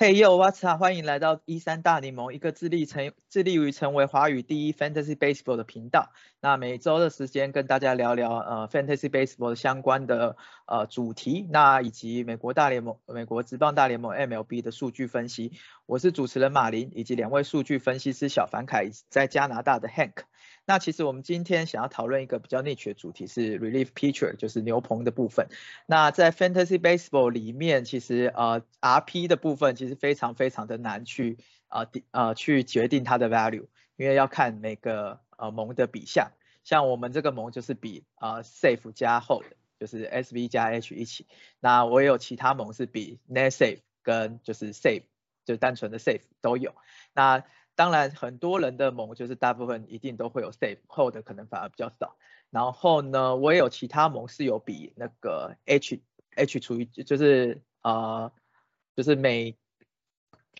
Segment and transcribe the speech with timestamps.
[0.00, 0.80] 嘿，Yo，What's up？
[0.80, 6.12] 欢迎来到一三大联盟，一个致力成致力于成为华语第一 Fantasy Baseball 的频道。
[6.40, 10.36] 那每周的时间跟大家聊聊呃 Fantasy Baseball 相关的
[10.66, 15.52] 呃主题，那以及美国大联盟、美国职棒大联盟 MLB 的数据分析。
[15.84, 20.22] 我是主持人马林，以及两位数据分析师小凡凯，在加拿大的 Hank。
[20.68, 25.48] 那其实我们今天想要讨论一个比较 niche 的主题是 relief pitcher，就是牛棚的部分。
[25.86, 36.32] 那在 fantasy baseball 里面，其实呃 RP 的部分其实非常非常的难去呃呃去决定它的 value，因为要看每个呃盟的比项。
[36.64, 39.46] 像我们这个盟就是比呃 safe 加 hold，
[39.80, 41.26] 就是 SV 加 H 一起。
[41.60, 45.04] 那我也有其他盟是比 net safe 跟就是 safe，
[45.46, 46.74] 就单纯的 safe 都有。
[47.14, 47.42] 那
[47.78, 52.16] 当然，很多人的盟就是大部分一定都会有 safe hold 可能反而比较少。
[52.50, 56.00] 然后呢，我也有其他盟是有比那个 H
[56.34, 58.32] H 除以就是呃
[58.96, 59.56] 就是每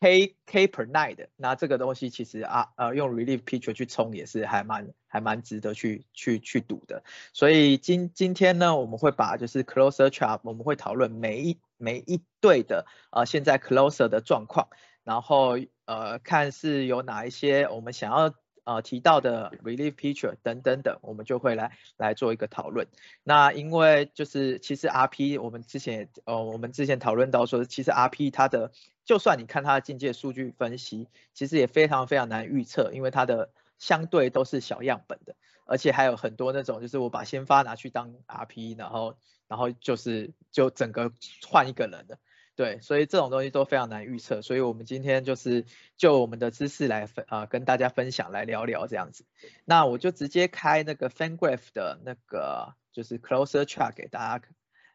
[0.00, 1.26] K K per night。
[1.34, 7.02] 那这个东西其实啊呃用 relief pitcher 去冲也是还蛮还蛮值得去去去赌的。
[7.32, 14.68] 所以今今天呢，我们会把就是 closer chart 我们会讨论每一每一队的呃现在 closer 的状况。
[15.02, 15.58] 然后
[15.88, 22.86] 呃看是有哪一些我们想要呃提到的 relief picture 等等等，我们就会来来做一个讨论。
[23.24, 28.70] 那因为就是其实 RP 我们之前呃我们之前讨论到说，其实 RP 它的
[29.06, 39.16] 就算你看它的境界数据分析，其实也非常非常难预测，因为它的相对都是小样本的，而且还有很多那种就是我把先发拿去当 RP，然后
[39.46, 41.10] 然后就是就整个
[41.48, 42.18] 换一个人的。
[42.58, 45.64] 对，所以这种东西都非常难预测，所以我们今天就是
[45.96, 49.24] 就我们的知识来分啊，跟大家分享来聊聊这样子。
[49.64, 54.48] 那我就直接开那个 FanGraph 的那个就是 Closer Chart 给大家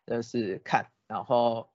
[0.06, 1.70] 就是看，然后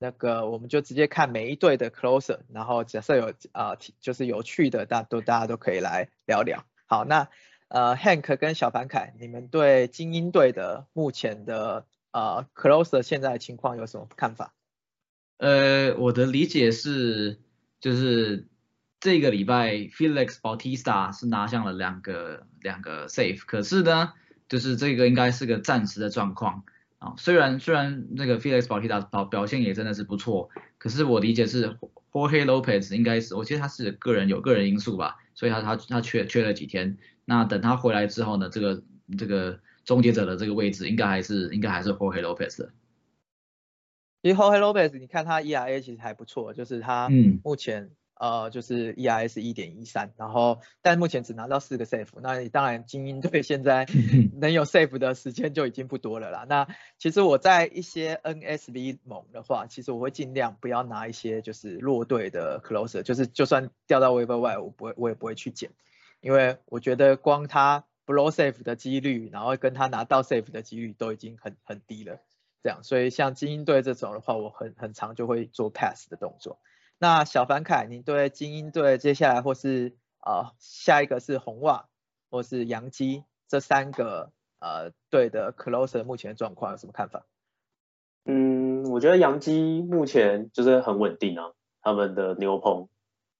[0.00, 6.64] 那个我们就直接看每一队的 Closer，然后假设有啊就是有趣的，大都大家都可以来聊聊。
[6.86, 7.28] 好，那
[7.68, 14.52] 呃 Hank 跟小凡凯，你们对精英队的目前的呃 Closer 现在的情况有什么看法？
[15.38, 17.38] 呃，我的理解是，
[17.80, 18.46] 就是
[19.00, 24.12] 这个礼拜 Felix Bautista 是拿下了两个两个 save，可是呢，
[24.48, 26.62] 就是这个应该是个暂时的状况
[26.98, 27.14] 啊。
[27.18, 31.76] 虽然虽然那个 Felix Bautista 表表现也真的是不错，可是我理解是
[32.12, 36.96] Jorge Lopez 应该是，我觉得他是个人有个人因素吧，所以他他他缺缺了几天。
[37.24, 38.82] 那等他回来之后呢，这个
[39.18, 42.70] 这个终结者的这个位置应该还是应该还是 Jorge Lopez 的。
[44.24, 47.10] 其实 Jorge Lopez，你看他 ERA 其实还不错，就是他
[47.44, 53.86] 目前呃就是 ERA 是一点一三，然后但目前只拿到四个 save，那你当然精英队现在
[54.40, 56.46] 能有 save 的时间就已经不多了啦。
[56.48, 56.66] 那
[56.98, 65.70] 其实我在一些 NSV 盟的话，其实我会尽量不要拿一些就是弱队的 closer，就是就算掉到 waiver 外，我不会我也不会去捡，
[66.22, 72.20] 因为我觉得光他 blow save 的几率，然后跟他拿到 save 的几率都已经很很低了。
[72.64, 76.58] 这样，所以像精英队这种的话，我很很常就会做 pass 的动作。
[76.96, 79.94] 那小凡凯，你对精英队接下来或是
[80.24, 81.90] 呃下一个是红袜
[82.30, 87.26] 或是洋基这三个呃队的 closer 目前的状况有什么看法？
[88.24, 92.88] 嗯，我觉得洋基目前就是很稳定啊，他们的牛棚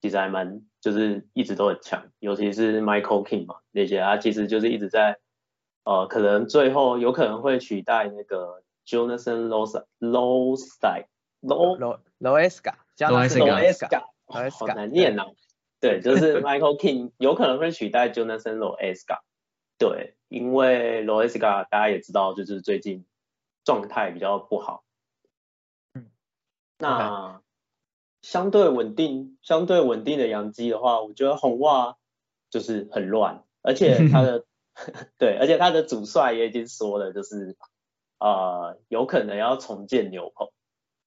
[0.02, 5.18] 其实还蛮就是一直都很强，尤其是 Michael King 嘛那些啊，其实就是一直在
[5.84, 8.62] 呃可能最后有可能会取代那个。
[8.86, 11.06] Jonathan Losa Losa
[11.40, 11.76] Lo
[12.20, 14.04] Loesca，Loesca，
[14.50, 15.24] 好难念呐。
[15.80, 19.20] 对，就是 Michael King 有可能会取代 Jonathan Loesca。
[19.78, 23.04] 对，因为 Loesca 大家也知道，就是最近
[23.64, 24.84] 状态比较不好。
[25.94, 26.10] 嗯。
[26.78, 27.42] 那
[28.22, 31.98] 相对稳定、相对稳定的洋基的话，我觉得红袜
[32.48, 34.46] 就是很乱，而且他的
[35.18, 37.56] 对，而且他的主帅也已经说了，就是。
[38.18, 40.48] 呃，有可能要重建牛棚。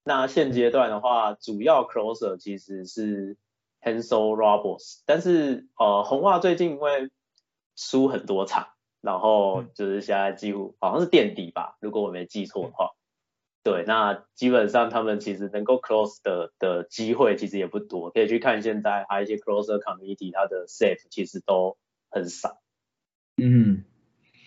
[0.04, 3.38] 那现阶段的话，主要 closer 其实是
[3.82, 7.10] Hansel Robles，但是呃，红袜最近因为
[7.76, 8.70] 输很多场，
[9.02, 12.92] 然后就是现在几乎好像是垫底吧，如果我没记错的话。
[13.64, 21.78] 对，那基本上他们其实能够 close 的的机会其实也不多，可以去看现在还有一些 closer committee，它的 save 其实都
[22.10, 22.62] 很少。
[23.36, 23.84] 嗯。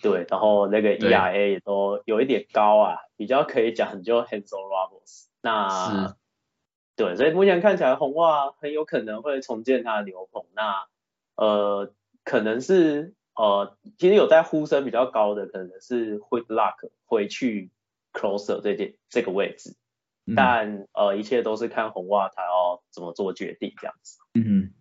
[0.01, 5.27] 对，然后那个 ERA 也都有一点高啊，比较可以讲就 Hansel Robles。
[5.41, 6.15] 那
[6.95, 10.43] 对，所以目前看起来红袜很有可能会重建他的牛棚。
[10.53, 10.85] 那
[11.35, 11.93] 呃，
[12.23, 17.71] 可能是呃，其实有在呼声比较高的，可能是 Whitlock 回去
[18.13, 19.75] closer 这件这个位置，
[20.35, 24.19] 但呃，一切都是看红袜他要怎么做决定这样子。
[24.33, 24.73] 嗯哼，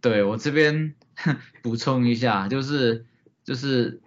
[0.00, 0.94] 对我这边
[1.62, 3.06] 补充一下，就是
[3.44, 4.02] 就是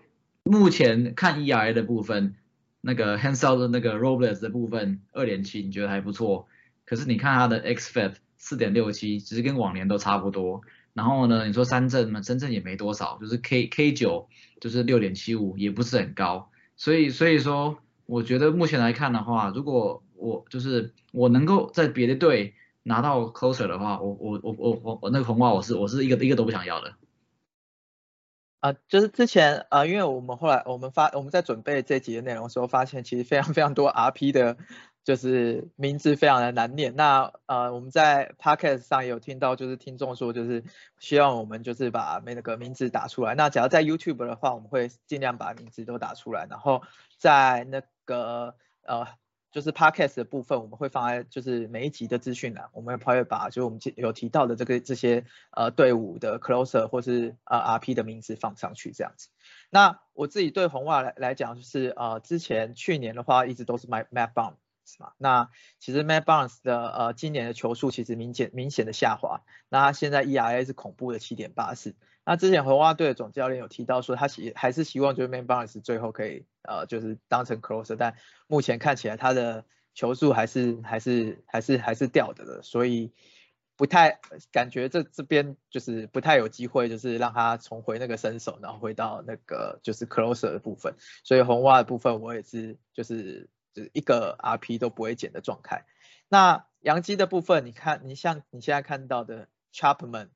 [0.48, 2.36] 目前看 ERA 的部分，
[2.82, 6.48] 那个 Hansel 的那个 Robles 的部分二点七，你觉得还不错，
[6.86, 10.62] 可是你看他的 xFIP 四点六七，其实跟往年都差不多。
[10.94, 14.30] 然后呢，你说三振嘛，三振也没多少，就是 K K 九
[14.60, 16.50] 就是六点七五，也不是很高。
[16.76, 26.96] 所以所以说，我觉得目前来看的话，如果我就是我能够在别的队拿到 closer 的话，我我我我我那个红袜我是我是一个一个都不想要的。
[28.60, 34.58] 啊，就是之前啊，因为我们后来我们发我们在准备这集的内容的时候，发现其实非常非常多 RP 的。
[35.04, 36.94] 就是名字非常的难念。
[36.98, 40.66] 那呃，我们在 podcast 上也有听到，就是听众说，就是
[41.00, 43.34] 希望我们就是把那个名字打出来。
[43.34, 46.46] 那假如在 YouTube 的话，我们会尽量把名字都打出来。
[46.50, 46.84] 然后
[47.18, 49.08] 在那个呃，
[49.58, 59.30] 就是 podcast 的部分，我们会放在就是每一集的资讯栏，我们会把就是我们有提到的这个这些呃队伍的 closer 或是呃 RP 的名字放上去这样子。
[59.72, 64.54] 那我自己对红袜来来讲，就是呃之前去年的话，一直都是 my map bomb。
[65.00, 65.50] 嘛，那
[65.80, 71.94] 其实 Matt Barnes 的呃今年的球速其实明显明显的下滑，那他现在 ERA 是恐怖的七点八四。
[72.28, 78.16] 那之前红袜队的总教练有提到说，他希还是希望就是 Matt Barnes 最后可以呃就是当成 closer，但
[78.48, 79.64] 目前看起来他的
[79.96, 83.14] 球速还是还是还是还是掉的了，所以
[83.78, 84.20] 不太
[84.52, 90.96] 感觉这这边就是不太有机会就是让他重回那个身手，然后回到那个就是 closer 的部分。
[91.24, 93.90] 所以红袜的部分我也是就是就是。
[93.94, 95.86] 一个 RP 都不会减的状态。
[96.28, 100.30] 那杨基的部分，你看，你像你现在看到的 Chapman、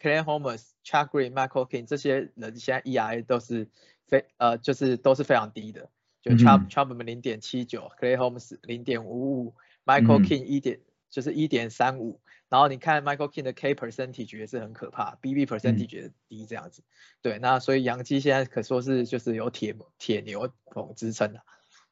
[0.00, 3.68] Clay Holmes、Chuck Green、Michael King 这些人，现在 ERA 都是
[4.06, 5.90] 非呃就是都是非常低的，
[6.22, 9.54] 就 Chap Chapman 零点七九，Clay Holmes 零点五五
[9.84, 10.80] ，Michael King 一点
[11.10, 12.20] 就是一点三五。
[12.48, 16.82] 然后你看 Michael King 的 K percentage 也是很可怕，BB percentage 低这样子。
[17.20, 21.42] 对，那所以杨基现在可说是就是有铁铁牛棚支撑的。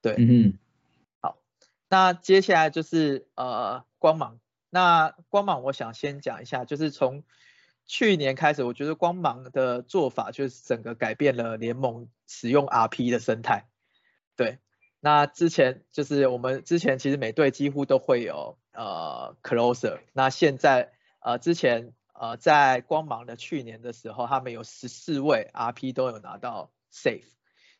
[0.00, 0.58] 对，嗯。
[1.20, 1.36] 好
[1.90, 7.22] 那接下来就是呃光芒，那光芒我想先讲一下，就是从
[7.86, 13.66] 去年开始，我觉得光芒的做法就是整个改变了联盟使用 RP 的生态。
[14.34, 14.58] 对，
[15.00, 27.22] 那之前就是我们之前其实每队几乎都会有呃 closer，那现在呃之前呃在光芒的去年的时候，他们有十四位 RP 都有拿到 safe，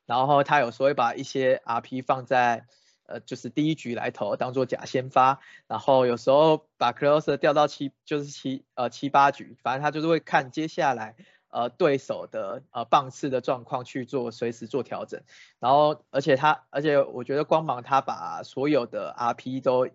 [0.06, 2.66] 然后他有时候会把一些 RP 放在
[3.06, 11.14] 呃，就是第一局来投当做假先发，然后有时候把 closer 调到七，就是七呃七八局，反正他就是会看接下来
[11.48, 15.22] 呃对手的呃棒次的状况去做随时做调整，
[15.58, 19.88] 然后而且他而且我觉得光芒他把所有的 RP 都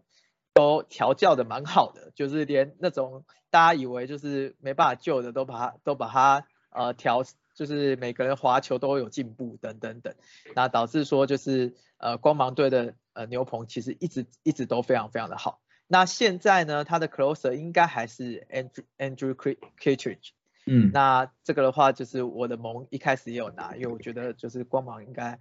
[0.53, 7.23] 都调教的蛮好的，就是连那种大家以为就是没办法救的都把他都把他呃调。
[7.53, 10.15] 就是每个人滑球都有进步等等等，
[10.55, 15.61] 那导致说就是呃光芒队的呃牛棚其实一直一直都非常非常的好。
[15.87, 19.33] 那现在呢，他的 closer 应该还是 Andrew Andrew
[19.77, 20.29] Kittredge，
[20.65, 25.39] 嗯，那这个的话就是我的盟一开始也有拿，因为我觉得就是光芒应该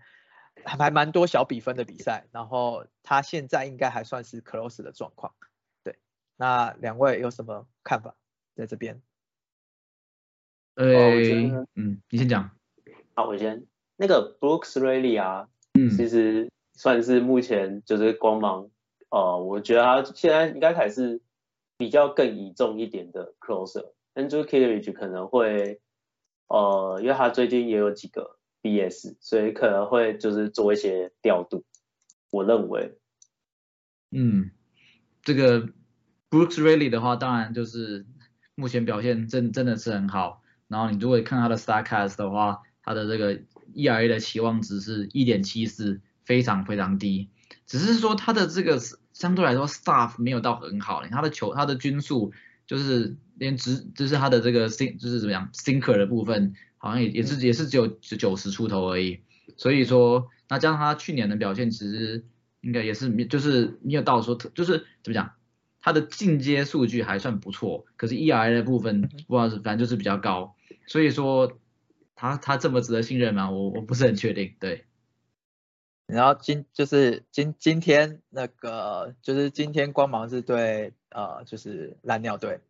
[0.64, 5.34] 还蛮多小比分的比赛，然后他现在应该还算是 closer 的状况。
[5.84, 5.98] 对，
[6.36, 8.16] 那两位有什么看法
[8.56, 9.00] 在这边？
[10.74, 12.50] 呃，嗯，你先讲。
[13.14, 13.66] 好，我先。
[13.96, 18.70] 那个 Brooks Riley 啊，嗯，其实算是目前就是光芒，
[19.10, 21.20] 呃，我觉得他现在应该还是
[21.76, 23.92] 比较更倚重一点的 closer。
[24.14, 25.78] Andrew Kittredge 可能会，
[26.48, 31.66] 呃，因为他最近也有几个 BS，所以可能会就是做一些调度。
[32.30, 32.96] 我认为，
[34.10, 34.50] 嗯，
[35.20, 35.60] 这个
[36.30, 38.06] Brooks Raley 的话，当然就是
[38.54, 40.42] 目前表现真真的是很好。
[40.66, 43.38] 然后你如果看他的 Starcast 的话，他的这个
[43.74, 47.28] ERA 的期望值是一点七四，非常非常低。
[47.66, 48.78] 只是说他的这个
[49.12, 52.32] 相对来说 Staff 没有到很好，他的球他的均速
[52.68, 59.18] 就是连直就是他的这个 Sink 就是怎么样 Sinker 的部分，好像也也是也是只有九十出头而已。
[59.56, 62.24] 所以说那加上他去年的表现，其实
[62.60, 65.32] 应该也是没就是没有到说就是怎么讲。
[65.82, 70.54] 他的进阶数据还算不错，可是 ERA 的部分不知道是反正就是比较高，
[70.86, 71.58] 所以说
[72.14, 73.50] 他他这么值得信任吗？
[73.50, 74.54] 我我不是很确定。
[74.60, 74.84] 对。
[76.12, 82.60] 然后今就是今今天那个就是今天光芒是对呃就是蓝鸟队，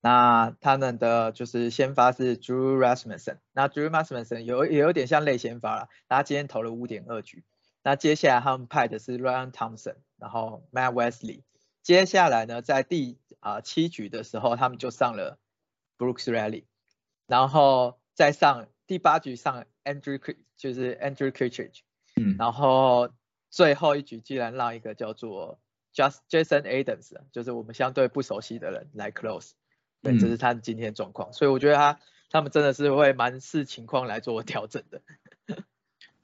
[0.00, 7.44] 那他们的就是先发是 Drew Rasmussen，那 Drew Rasmussen 有也有点像类先发了，他今天投了五点二局。
[7.82, 11.42] 那接下来他们派的是 Ryan Thompson，然后 Matt Wesley。
[11.82, 15.38] 接下来呢，在第啊七局的时候，他们就上了
[15.98, 16.64] Brooks Rally，
[17.26, 20.18] 然后再上第八局上 Andrew
[20.56, 21.80] 就是 Andrew Kittredge，
[22.16, 23.10] 嗯，然后
[23.50, 25.58] 最后一局竟然让一个叫做
[25.94, 29.52] Just Jason Adams，就是我们相对不熟悉的人来 close。
[30.02, 31.98] 对，这是他今天状况，所以我觉得他
[32.30, 35.00] 他们真的是会蛮视情况来做调整的。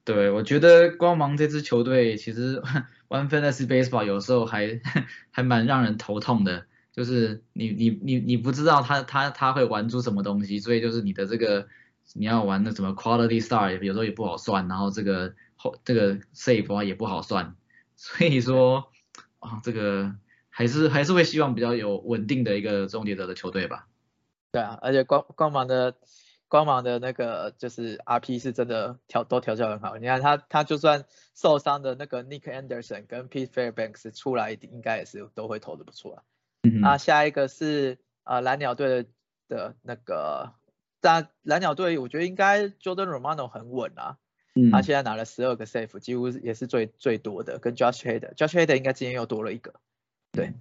[0.03, 2.61] 对，我觉得光芒这支球队其实
[3.07, 4.79] 玩 Fantasy Baseball 有时候还
[5.31, 11.67] 还蛮让人头痛的，就是你你你你不知道他他他会玩出什么东西，所以就是你的这个
[12.13, 17.55] 你要玩的什么 Quality Star 有时候也不好算，然后这个后这个 Save 啊也不好算，
[17.95, 18.91] 所以说
[19.39, 20.15] 啊这个。
[20.53, 23.87] 还是还是会希望比较有稳定的一个终结者的球队吧。
[24.51, 25.95] 对啊，而且光光芒的
[26.49, 29.97] 光芒的那个就是 RP 是真的调都调教很好。
[29.97, 36.23] 你看他他就算受伤的那个 Nick Anderson 跟 Pete Fairbanks 出来，应该也是都会投的不错啊。
[36.81, 39.09] 那下一个是呃蓝鸟队的
[39.47, 40.51] 的那个，
[40.99, 44.17] 但蓝鸟队我觉得应该 Jordan Romano 很稳啊。
[44.71, 49.75] 他现在拿了十二个 save，几乎也是最最多的，跟 Josh Hader，Josh Hader 应该今天又多了一个。
[50.33, 50.53] 对，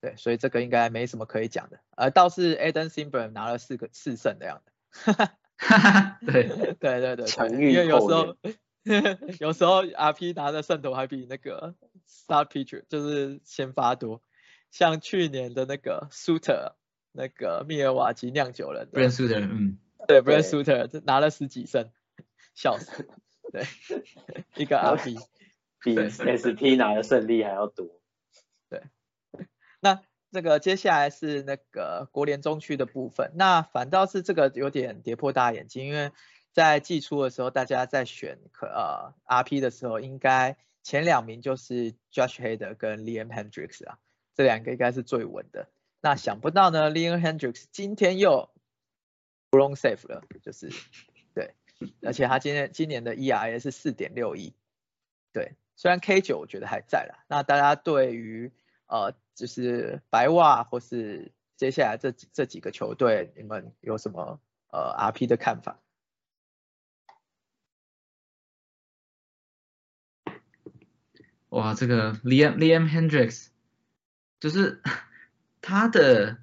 [0.00, 4.72] 对，所以这个应该没什么可以讲的，呃，倒是 Adam Simber 拿了四个四胜的样子，
[6.26, 8.36] 对，对对对，因为有时候
[9.40, 11.74] 有时候 RP 拿的胜投还比那个
[12.08, 14.22] Star Pitcher 就是先发多，
[14.70, 16.74] 像去年的那个 Suter
[17.12, 21.90] 那个密尔瓦基酿酒人，Brand Suter，嗯，对，Brand Suter 拿了十几胜，
[22.54, 23.08] 笑死，
[23.52, 23.64] 对，
[24.56, 25.16] 一个 RP
[25.80, 28.00] 比 SP 拿的胜利还要多。
[28.68, 28.82] 对。
[29.80, 36.12] 那这个接下来是那个国联中区的部分，那反倒是这个有点跌破大眼睛，因为
[36.52, 43.98] 在季初的时候，大家在选可呃 RP 的时候，应该前两名就是 Josh Hader 跟 Liam Hendricks 啊，
[44.34, 45.68] 这两个应该是最稳的。
[46.00, 48.50] 那想不到呢，Liam Hendricks 今天又
[49.50, 50.76] blown safe 了，就是对，
[52.02, 54.54] 而且他今天今年的 ERA 是四点六一，
[55.32, 58.52] 对，虽然 K 九我觉得还在了，那大家对于
[58.86, 64.40] 呃，就是白袜或是接下来这这几个球队，你们有什么
[64.70, 65.80] 呃 RP 的看法？
[71.50, 73.48] 哇，这个 Liam Liam Hendricks，
[74.40, 74.82] 就是
[75.62, 76.38] 他的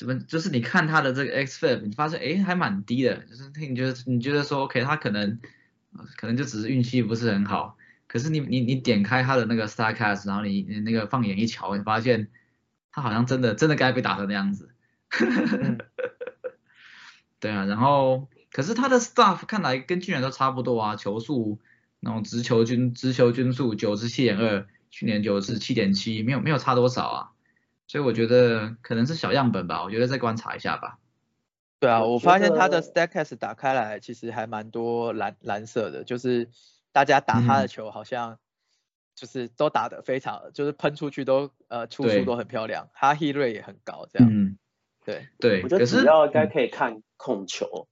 [0.00, 5.38] 怎么，就是你看他的这个 xFIP，你发现哎还蛮低的，就是你觉得你觉得说 OK，他可能
[6.16, 7.76] 可能就只是运气不是很好。
[8.06, 12.28] 可是你你你点开他的那个 Starcast，然后你你那个放眼一瞧，你发现
[12.90, 14.70] 他好像真的真的该被打成那样子。
[17.38, 21.60] 对啊，然后可是他的 Staff 看来跟去年都差不多啊，球速
[22.00, 27.32] 那种直球均直球均速九十七点二，去年九十七点七，没有没有差多少啊。
[27.90, 30.98] 所以我觉得可能是小样本吧，我觉得再观察一下吧。
[31.80, 36.48] 对啊，我发现他的 Starcast 打开来其实还蛮多蓝蓝色的，就是。
[36.92, 38.40] 大家打他的球好像
[39.14, 44.28] 就是都打得非常，就是喷出去都呃出速都很漂亮，他 hit rate 也很高，这样。
[44.28, 44.58] 嗯，
[45.04, 45.62] 对对。
[45.62, 47.86] 我觉得主要应该可以看控球。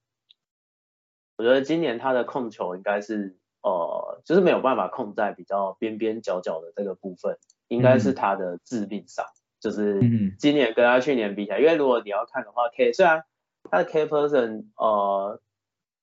[1.37, 7.39] 我觉得今年他的控球应该是呃，就是没有办法控在比较边边角角的这个部分，
[7.69, 9.25] 应该是他的致命伤。
[9.61, 10.01] 就是
[10.39, 13.25] 今年跟他去年比起来，因为如果你要看的话，K 虽然
[13.71, 15.41] 他的 K person 呃。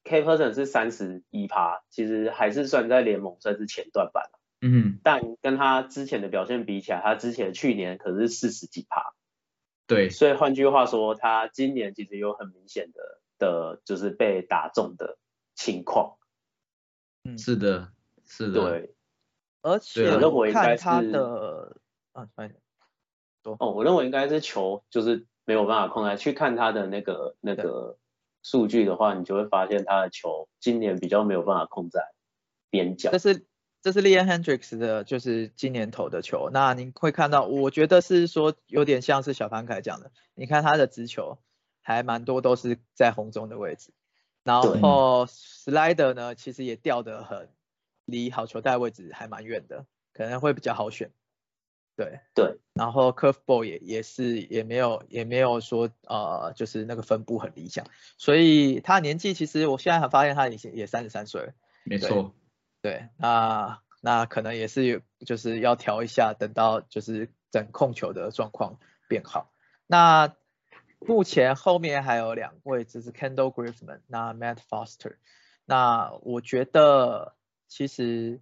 [0.07, 4.39] K person 是三十一趴，其实还是算在联盟算是前段版了。
[4.61, 9.15] 嗯，但跟他之前的表现比起来，他之前去年可是四十几趴。
[9.87, 15.17] 对，所以换句话说，他今年其实有很明显的的，就是被打中的
[15.55, 16.17] 情况。
[17.23, 17.91] 嗯，是的，
[18.27, 18.61] 是的。
[18.61, 18.95] 对，
[19.63, 21.77] 而且我看他的，
[22.11, 22.27] 啊，
[23.59, 27.97] 哦，我认为应该是球就是没有办法控制，去看他的那个那个。
[28.47, 32.11] 数据的话，你就会发现他的球今年比较没有办法控在
[32.69, 33.09] 边角。
[33.09, 33.47] 这是
[33.81, 36.51] 这是 l e o n Hendricks 的，就是今年投的球。
[36.53, 41.39] 那您会看到，我觉得是说有点像是小潘凯讲的，你看他的直球
[41.81, 43.89] 还蛮多都是在红中的位置，
[44.43, 47.49] 然后 Slider 呢，其实也掉得很
[48.05, 51.09] 离好球带位置还蛮远的，可能会比较好选。
[51.97, 57.85] 对对，然后 curveball 也也是也没有也没有说呃就是那个分布很理想，
[58.17, 61.53] 所以他年纪其实我现在还发现他已经也三十三岁了。
[61.85, 62.35] 没错，
[62.81, 69.53] 对，那那可能也是就是要调一下，等到就是整控球的状况变好。
[69.87, 70.35] 那
[70.99, 75.15] 目前后面还有两位，就是 Kendall Griffin，那 Matt Foster。
[75.65, 77.35] 那我觉得
[77.67, 78.41] 其实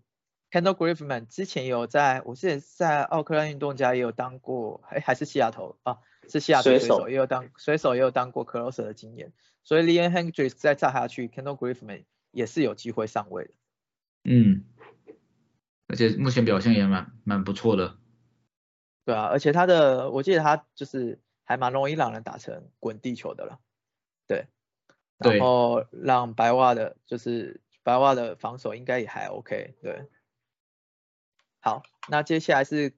[0.53, 5.97] Kendall Griffin 之前有在，我之前在奥克兰运动家也有当过，哎还是西雅图啊，
[6.29, 9.33] 是西雅图水手也有当水手也有当过 closer 的经验，
[9.63, 13.53] 所以 Leon Hendricks 再炸下去，Kendall Griffin 也是有机会上位的。
[14.25, 14.63] 嗯，
[15.87, 17.97] 而且目前表现也蛮蛮不错的。
[19.05, 23.59] 对啊，而且他的我记得他就是还蛮容易让人打成滚地球的了。
[24.27, 24.45] 对。
[25.17, 30.07] 然后让白袜的，就是白袜的防守应该也还 OK，对。
[31.65, 32.93] 好，那接下来是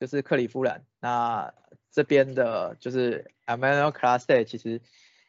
[0.00, 1.54] 就是克里夫兰，那
[1.92, 4.82] 这边的就是 Emmanuel Class Day，其实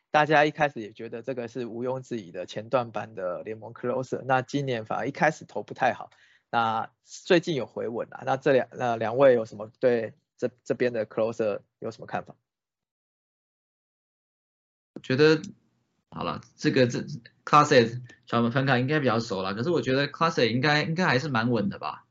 [0.09, 6.09] 大家一开始也觉得这个是毋庸置疑的前段班的联盟 closer，那今年反而一开始投不太好，
[6.49, 12.35] 那最近有回稳了，那这两那两位有什么对这这边的 closer 有什么看法？
[15.03, 15.39] 觉得。
[16.09, 16.99] 好了，这个这
[17.43, 22.06] Classic 小们分开应该比较熟了，可是我觉得 Classic 应该应该还是蛮稳的吧，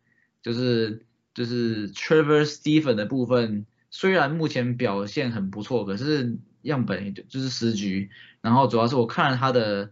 [0.47, 8.11] 就是就是 Trevor Stephen 的部分，虽然目前表现很不错，可是样本就是十局，
[8.43, 9.91] 然后主要是我看了他的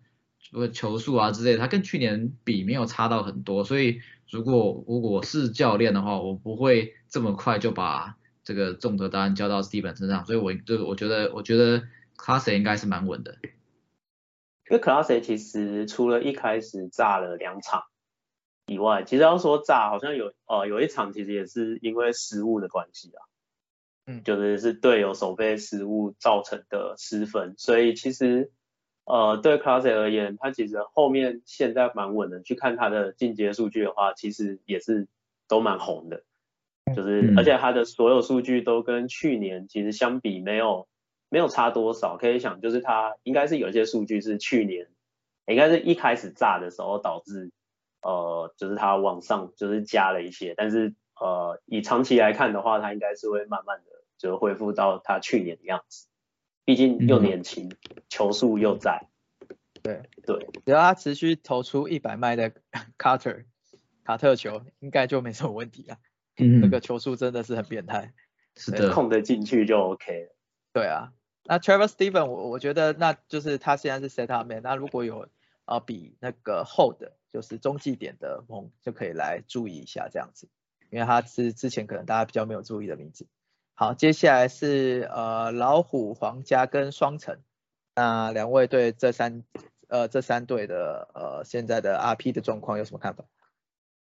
[0.73, 11.83] 球速啊之类，他跟去年比没有差到很多，所以如果如果是教练的话，我不会这么快就把这个重责单交到 Stephen 身上，所以我就我觉得我觉得
[12.17, 13.39] Classic 应该是蛮稳的。
[14.71, 17.83] 因为 Classe 其实除了一开始炸了两场
[18.67, 23.21] 以外，其实要说炸，好像有呃有一场其实也是因为失误的关系啊，
[24.07, 28.51] 嗯，就是是队友守备失误造成的失分，所以其实
[29.05, 35.09] 呃对 Classe 而言，他其实后面现在蛮稳的，去看他的进阶数据的话，其实也是
[35.49, 36.23] 都蛮红的，
[36.95, 40.87] 就是而且他的所有数据都跟去年其实相比没有。
[41.31, 44.87] 没有差多少，可以想就是他应该是有一些数据是去年，
[45.49, 47.51] 应该是一开始炸的时候导致，
[48.05, 53.85] 呃，就是它往上就是加了一些，但是呃以长期来看的话，它应该是会慢慢的
[54.19, 56.07] 就恢复到它去年的样子，
[56.65, 57.73] 毕竟又年轻，
[58.09, 59.09] 球速又在，
[59.83, 60.03] 对。
[60.27, 62.53] 对，只要他持续投出一百迈的
[62.97, 63.37] 卡特
[64.05, 65.99] 卡特球，应该就没什么问题了，
[66.39, 68.15] 嗯， 那个球速真的是很变态，
[68.57, 70.35] 是的，控得进去就 OK 了，
[70.73, 71.13] 对啊。
[71.47, 74.63] 那 Trevor Stephen，我我觉得那就是他现在是 set up man。
[74.63, 75.29] 那如果有
[75.67, 77.03] 呃比那个 hold
[77.35, 80.49] 就是中继点的盟，就可以来注意一下这样子，
[80.89, 83.27] 因为他是之前可能大家比较没有注意的名字。
[83.75, 87.39] 好，接下来是呃老虎、皇家跟双城，
[87.97, 89.43] 那两位对这三
[89.89, 93.25] 呃这三队的呃现在的 RP 的状况有什么看法？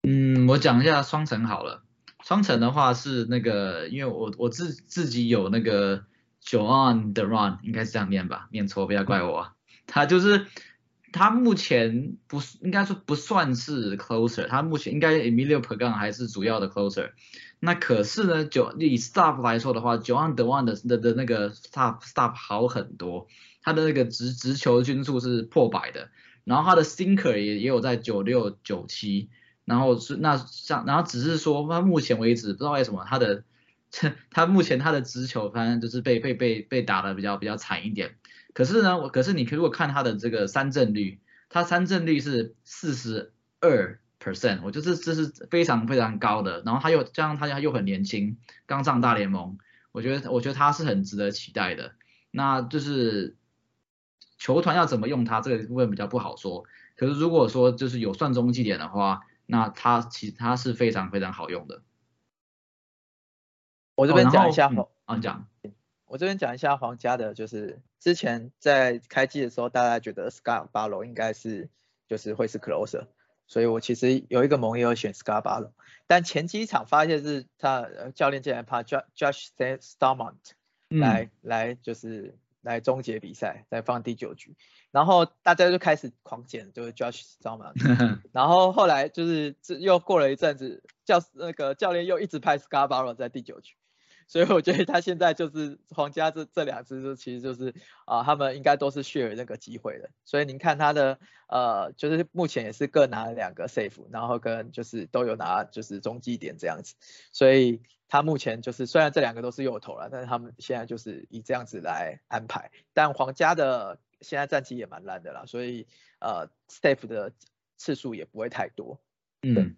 [0.03, 1.83] 嗯，我讲一下双城好了。
[2.21, 6.03] 双城的话是那个，因为我我自自己有那个。
[6.43, 9.51] John the Run 应该是这样念吧，念错不要怪我。
[9.85, 10.47] 他就是
[11.11, 17.11] 他目前不是应该说不算是 closer，他目前应该 Emilio Pagan 还是主要的 closer。
[17.59, 23.27] 那可是呢，就以 stop 来说的话，John the Run 的的的那个 stop stop 好很多，
[23.61, 26.09] 他的那个直直球均数是破百的，
[26.43, 29.29] 然后他的 sinker 也也有在九六九七，
[29.65, 33.43] 然后是那像然后只是说他目前为止不知道为什么他的。
[34.31, 38.15] 他目前他的直球反正就是被被被被打的比较比较惨一点，
[38.53, 46.61] 可是呢，我可是你如果看他的这个三振率，他三振率是四十二 percent，我觉得这是非常非常高的。
[46.65, 49.57] 然后他又加上他他又很年轻，刚上大联盟，
[49.91, 51.93] 我觉得我觉得他是很值得期待的。
[52.31, 53.35] 那就是
[54.37, 61.81] 球团要怎么用他这个部分比较不好说，可是如果说就是有算中继点的话，那他其实他是非常非常好用的。
[63.95, 65.47] 我这边讲一下黄，啊讲，
[66.11, 71.69] 我这边讲一下皇家的，就是之前在开机的时候，大家觉得 Scar b a r o 应该是
[72.05, 73.07] 就是会是 closer，
[73.47, 75.73] 所以我其实有一个盟友选 Scar b a r o
[76.07, 80.35] 但前几场发现是他教练竟然怕 Josh Starmont
[80.89, 84.57] 来来就是来终结比赛，再放第九局，
[84.91, 93.75] 然后大家就开始狂捡，就是 Josh Starmont， 然后后来就是又过了一阵子，教那个教练又一直拍 Scar b a r o 在第九局。
[94.31, 100.09] 所以我觉得他现在就是皇家这这两支，就其实就是啊，他们应该都是 share 那个机会的。
[100.23, 106.95] 所以您看他的呃，就是目前也是各拿了两个 safe，然后跟就是都有拿就是中继点这样子。
[107.33, 112.71] 所以他目前就是虽然这两个都是右投了，但是他们现在就是以这样子来安排。
[112.93, 115.87] 但皇家的现在战绩也蛮烂的啦，所以
[116.21, 117.33] 呃 safe 的
[117.75, 118.97] 次数也不会太多。
[119.41, 119.75] 嗯。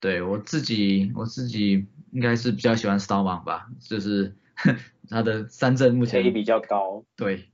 [0.00, 4.36] 对我自己我自己应该是比较喜欢 Stallman 吧，就是
[5.08, 7.48] 他的三振目前 K 比较高，对，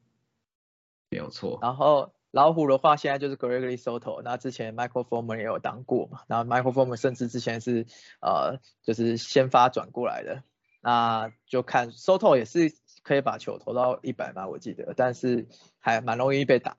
[1.11, 1.59] 没有错。
[1.63, 7.87] 然后老虎的话，现在就是 Gregory Soto，那之前 Michael Forman 也有当过嘛，然后 Michael Forman 甚至之前是
[8.21, 10.43] 呃就是先发转过来的，
[10.81, 15.47] 那就看 Soto 也是可以把球投到一百嘛，我记得，但是
[15.79, 16.77] 还蛮容易被打，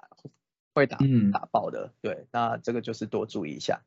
[0.73, 3.81] 会打嗯打爆的，对，那这个就是多注意一下。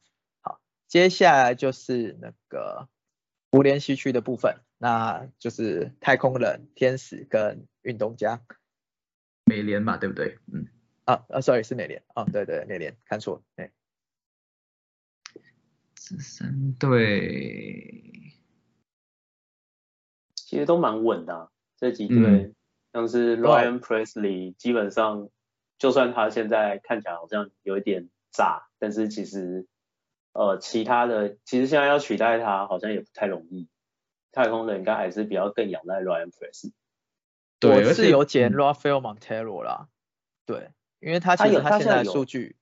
[0.87, 2.89] 好，接下来就是那个
[3.51, 8.41] 无联西区的部分，那就是太空人、天使跟运动家。
[9.45, 10.39] 美联嘛，对不对？
[10.53, 10.67] 嗯，
[11.05, 12.03] 啊啊，sorry 是美联。
[12.15, 13.71] 啊，对对美联看错，哎，
[15.95, 18.33] 这三队。
[20.35, 22.55] 其实都蛮稳的啊、这几队、嗯。
[22.93, 25.29] 像是 Ryan Presley，基本上
[25.79, 29.67] 就算他现在看起来好像有一点炸，但是其实
[30.37, 33.69] 呃其他的其实现在要取代它好像也不太容易。
[34.33, 36.73] 太空人应该还是比较更仰赖 Ryan Presley。
[37.59, 38.57] 对，我而且是有捡嗯。
[38.57, 39.89] Rafael Montero 啦，
[40.45, 42.55] 对，因为他其实他现在数据，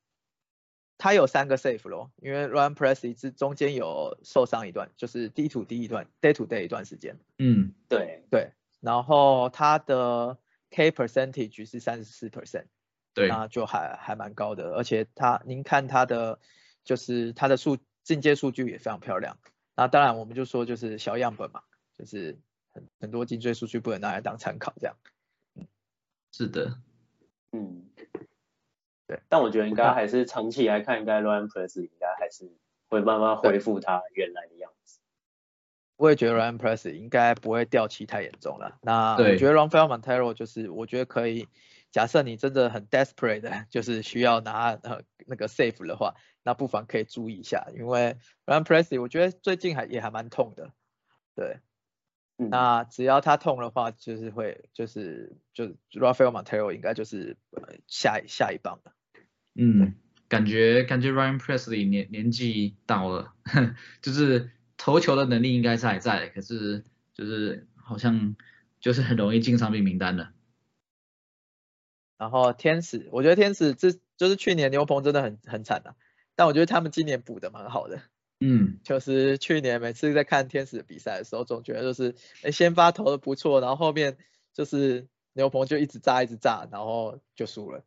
[0.98, 10.38] 他有三个 safe 咯，因为 Ryan Press 一直中间有受伤一段，就是 D to D 一段，Day to Day 一段时间，嗯，对，对，然后他的
[10.70, 12.66] K percentage 是三十四 percent，
[13.14, 16.38] 对，那就还还蛮高的，而且他您看他的
[16.84, 19.38] 就是它的数进阶数据也非常漂亮。
[19.76, 21.62] 那当然我们就说就是小样本嘛，
[21.98, 22.38] 就是
[22.72, 24.96] 很很多进阶数据不能拿来当参考这样。
[26.30, 26.78] 是的，
[27.52, 27.86] 嗯，
[29.06, 29.20] 对。
[29.30, 32.52] 但我觉得应该还是长期来看，应该 Ryan Presley 应该还是
[32.88, 35.00] 会慢慢恢复它原来的样子。
[35.96, 38.78] 我也觉得 Ryan Presley 应该不会掉期太严重了。
[38.82, 41.48] 那我觉得 Rafael Montero 就是我觉得可以，
[41.92, 50.72] 假设你真的很 desperate 的，就是需要拿呃那个 safe 的话，那不妨可以注意一下，因为 Ryan Presley 我觉得最近还也还蛮痛的，
[51.34, 51.58] 对。
[52.36, 58.92] 嗯，那只要他痛的话，就是会就是就 Rafael Montero 应该就是呃下下一棒了。
[59.54, 59.94] 嗯，
[60.28, 63.34] 感觉感觉 Ryan Presley 年年纪到了，
[64.02, 68.34] 就是投球的能力应该是还在，可是就是好像
[68.80, 70.32] 就是很容易进伤病名单的。
[72.18, 75.94] 然后天使，我觉得天使这就是去年牛棚真的很很惨啊，
[76.36, 78.00] 但我觉得他们今年补的蛮好的。
[78.40, 84.18] 嗯，就是去年每次在看天使的比赛的时候，总觉得就是哎先发投的不错，然后后面
[84.52, 87.84] 就是牛棚就一直炸一直炸，然后就输了。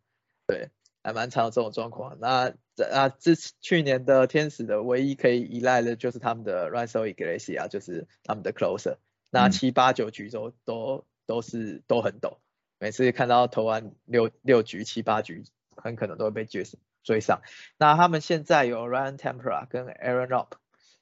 [0.48, 0.70] 对，
[1.04, 2.18] 还蛮常有这种状况。
[2.20, 8.98] 那这啊，这去年的天使的唯一可以依赖的就是他们的 r a n s o Iglesias，就是他们的 closer。
[9.30, 12.38] 那嗯七八九局都都都是都很陡，
[12.80, 15.44] 每次看到投完六六局七八局，
[15.76, 16.64] 很可能都会被追
[17.08, 17.42] 追上。
[17.78, 20.58] 那他们现在有 Ryan Tempera 跟 Aaron Ropp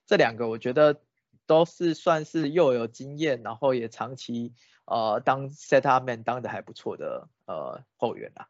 [0.05, 1.01] 这两个，我觉得
[1.47, 4.53] 都是算是又有经验，然后也长期
[4.85, 8.47] 呃当 set up man 当的还不错的呃后援啊。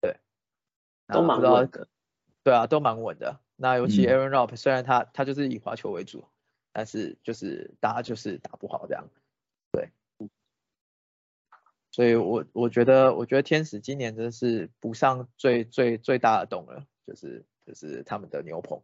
[0.00, 0.16] 对，
[1.08, 1.88] 都蛮稳的。
[2.44, 3.40] 对啊，都蛮稳的。
[3.56, 6.28] 那尤其嗯 Aaron Ropp 虽然他他就是以滑球为主，
[6.72, 9.08] 但是就是大家就是打不好这样。
[11.96, 18.82] 对，所以我我觉得我觉得天使今年真是补上最最最大的洞了，就是就是他们的牛棚。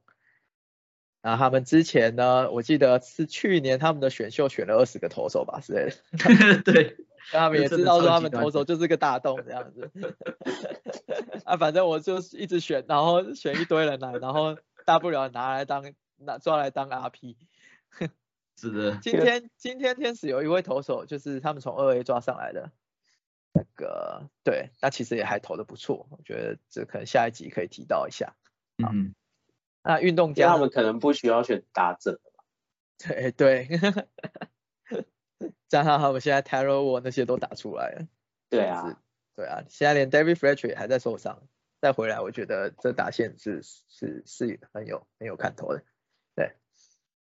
[1.21, 6.97] 那他们之前呢，我记得是去年他们的选秀选了二十个投手吧之类的 对，
[7.31, 9.91] 他们也知道说他们投手就是个大洞这样子。
[11.45, 17.37] 啊，反正我就是一直选，然后选一堆人来，然后大不了拿来当拿抓来当 RP。
[18.57, 22.73] 是的，今天今天天使有一位投手，就是他们从二 A 抓上来的，
[23.53, 28.35] 那个对，那其实也还投的不错，我觉得这可能下一集可以提到一下。
[28.79, 29.15] 嗯，
[29.83, 32.21] 那运动家呢他们可能不需要选打者，
[32.99, 33.69] 对对，
[35.69, 38.09] 加上他们现在 t a r o War 那些都打出来了，
[38.49, 39.01] 对啊，
[39.37, 41.43] 对啊，现在连 David Fletcher 还在受伤，
[41.81, 45.85] 再回来我觉得这打线是是是很有很有看头的。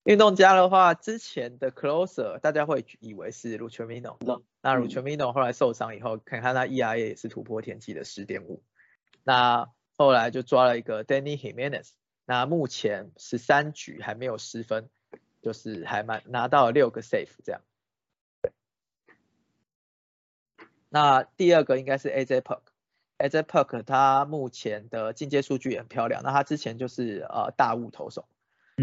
[0.10, 6.66] 对，运动家的话，之前的 Closer 大家会以为是 l u c h i Mino，那那嗯 u c h i Mino 后来受伤以后，看看他
[6.66, 8.64] ERA 也是突破天际的十点五，
[9.24, 11.92] 那后来就抓了一个 Danny Jimenez，
[12.26, 14.90] 那目前十三局还没有失分，
[15.44, 17.62] 就是还蛮拿到了六个 safe 这样。
[20.90, 28.28] 那第二个应该是 AJ Park，AJ Park 他目前的进阶数据也很漂亮，那他之前就是呃大物投手，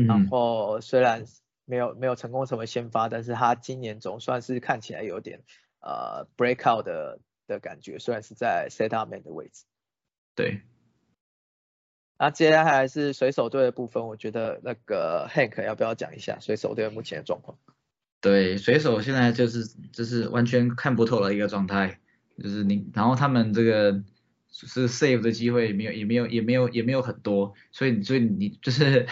[0.04, 1.24] 然嗯，后虽然
[1.64, 5.40] 没有没有成功成为先发，但是他今年总算是看起来有点
[5.80, 9.64] 呃 breakout 的的感觉，虽然是在 set up man 的位置。
[10.35, 10.62] 对，
[12.18, 17.59] 那接下来是水手队的部分，我觉得那个 Hank 要不要讲一下水手队目前的状况？
[18.20, 22.00] 对，水手现在就是就是完全看不透的一个状态，
[22.42, 24.02] 就是你，然后他们这个
[24.50, 29.06] 是 save 的机会没有，也没有，也没有，也没有很多，所以所以你就是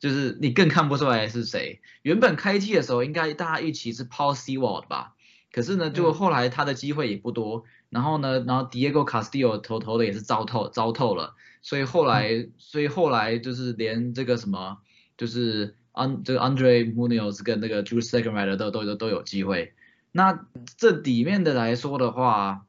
[0.00, 1.80] 就是你更看不出来是谁。
[2.02, 5.14] 原本开季的时候应该大家预期是 Paul Seward 吧，
[5.52, 14.78] 可是呢，就后来他的机会也不多，然后呢，然后 Diego Castillo 投投的也是糟透糟透了，所以后来所以后来就是连这个什么
[15.16, 15.76] 就是。
[15.92, 19.74] 安这个 Andre Munoz 跟那个 Jules Rider 都都都都有机会。
[20.12, 22.64] 那这里面的来说的话，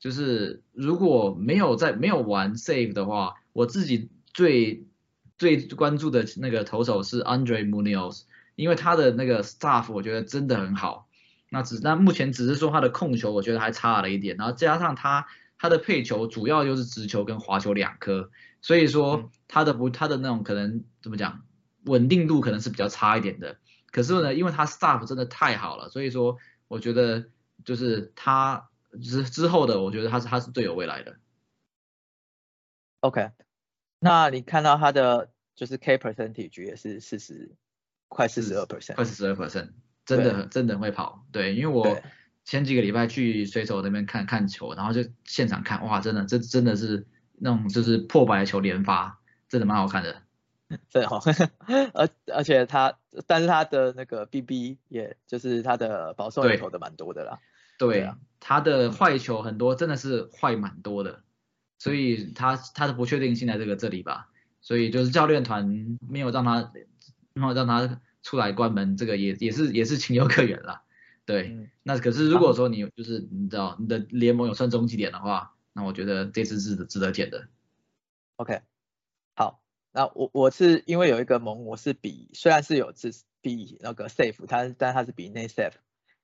[0.00, 4.82] 就是如果没有在没有玩 Save 的话，我自己最
[5.44, 8.22] 最关注的那个投手是 Andre Munoz，
[8.54, 11.06] 因为他的那个 Staff 我觉得真的很好。
[11.50, 15.26] 那只那目前只是说他的控球我觉得还差了一点，然后加上他
[15.58, 18.30] 他的配球主要就是直球跟滑球两颗，
[18.62, 21.42] 所以说他的不他的那种可能怎么讲？
[21.84, 23.58] 稳定度可能是比较差一点的，
[23.90, 27.26] 可是呢，因为他 staff 真的太好了，所以说我觉得
[27.62, 28.70] 就是他
[29.02, 31.16] 之之后的，我觉得他是他是最有未来的。
[33.00, 33.32] OK，
[33.98, 37.54] 那你看到他的就是 K percentage 也是四十，
[38.08, 39.70] 快四十二 percent，快四十二 percent，
[40.04, 41.24] 真的真的会跑。
[41.32, 42.00] 对，因为我
[42.44, 47.06] 前几个礼拜去水手那边看看球，然后就现场看，哇，真的这真的是
[47.38, 50.22] 那种就是破百球连发，真的蛮好看的。
[50.90, 51.20] 对哈，
[51.92, 57.38] 而而且他，但是他的那个 BB 也就是他的保送也投的蛮多的啦。
[57.78, 61.22] 对啊，他的坏球很多，真的是坏蛮多的，
[61.78, 64.30] 所以他他的不确定性在这个这里吧，
[64.64, 66.72] 所以就是教练团没有让他，
[67.34, 70.82] 没有让他出来关门，这个也也是也是情有可原啦。
[71.24, 77.46] 对，那可是如果说你就是你知道你的联盟有算中极点的话，那我觉得这次是值得捡的。
[78.36, 78.62] OK，
[79.36, 79.60] 好。
[79.96, 85.74] 那我我是因为有一个盟，我是比虽然是有是比那个 safe，它但它是比内 safe，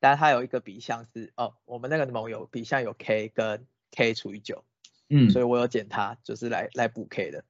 [0.00, 4.64] 但是它有一个比项是哦，我们那个盟有比项有 k 跟 k 除以九，
[5.08, 7.44] 嗯，所以我有减它，就是来来补 k 的。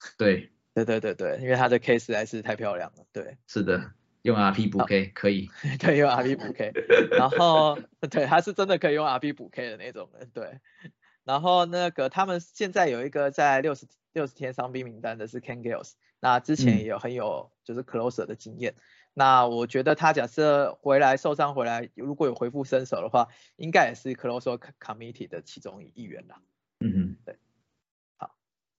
[0.18, 3.36] 对，对对对对，因为他的 k 实在是太漂亮了，对。
[3.46, 5.48] 是的，用 RP 补 k 可以。
[5.78, 6.72] 对，用 RP 补 k，
[7.16, 7.78] 然后
[8.10, 10.60] 对，他是真的可以用 RP 补 k 的那种人，对。
[11.24, 18.74] 然后那个他们现在有一个在六十六十天伤兵名单的是 Ken Gills，那之前也有很有就是 closer 的经验。
[19.12, 26.40] 那我觉得他假设回来受伤回来，如果有恢复身手的话，应该也是 closer committee 的其中一员啦。
[26.80, 27.36] 嗯嗯，对。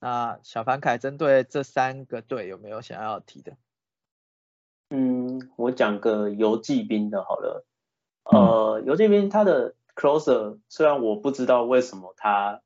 [0.01, 3.53] 好，那小凡凯针对这三个队有没有想要提的？
[4.89, 7.65] 嗯，我讲个游击兵的好了。
[8.25, 9.75] 呃，游击兵他的。
[9.93, 12.61] Closer，虽然我不知道为什么他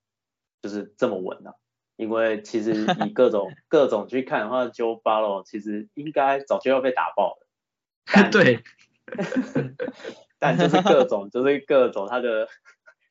[0.61, 1.55] 就是这么稳啊，
[1.95, 8.29] 因为其实以各种 各种去看的话，Joe Barlow 其实应该早就要被打爆了。
[8.31, 8.63] 对，
[10.37, 12.47] 但就是各种就是各种他的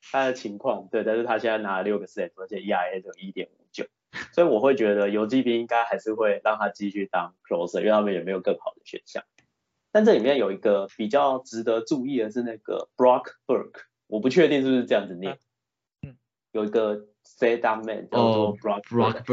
[0.09, 3.64] 他的情况，对，但是他现在拿了六个 set，而且 ERA 只有一点五九，
[4.31, 9.23] 所以我会觉得游击兵应该还是会让他继续当 Closer，因为他们也没有更好的选项。
[9.91, 13.81] 但这里面有一个比较值得注意的是那个 Brock Burke。
[14.07, 15.39] 我不确定是不是这样子念，
[16.03, 16.15] 嗯，
[16.51, 19.23] 有一个 C d man 叫做 Brockberg，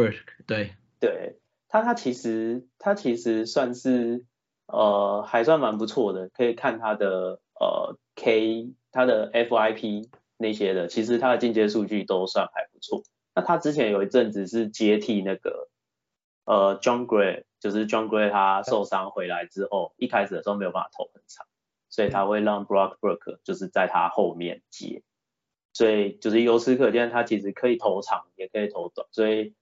[0.47, 4.25] 对，对他他其实他其实算是
[4.67, 13.03] 呃还算蛮不错的，可以看他的呃 K 他的 FIP 那些的，其实他的进阶数据都算还不错。
[13.35, 15.69] 那他之前有一阵子是接替那个
[16.45, 21.47] 呃 John Gray，就是 John Gray 他受伤回来之后，一开始的时候没有办法投很长。
[21.95, 25.03] 所以他会让 Brock Burke 就是在他后面接，
[25.75, 29.55] 所以就是由此可见，他其实可以投长，也可以投短，所以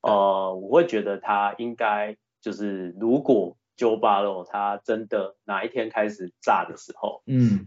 [0.00, 7.66] 呃，我会觉得他应该就是如果 Joe Barlow 他真的哪一天开始炸的时候，嗯，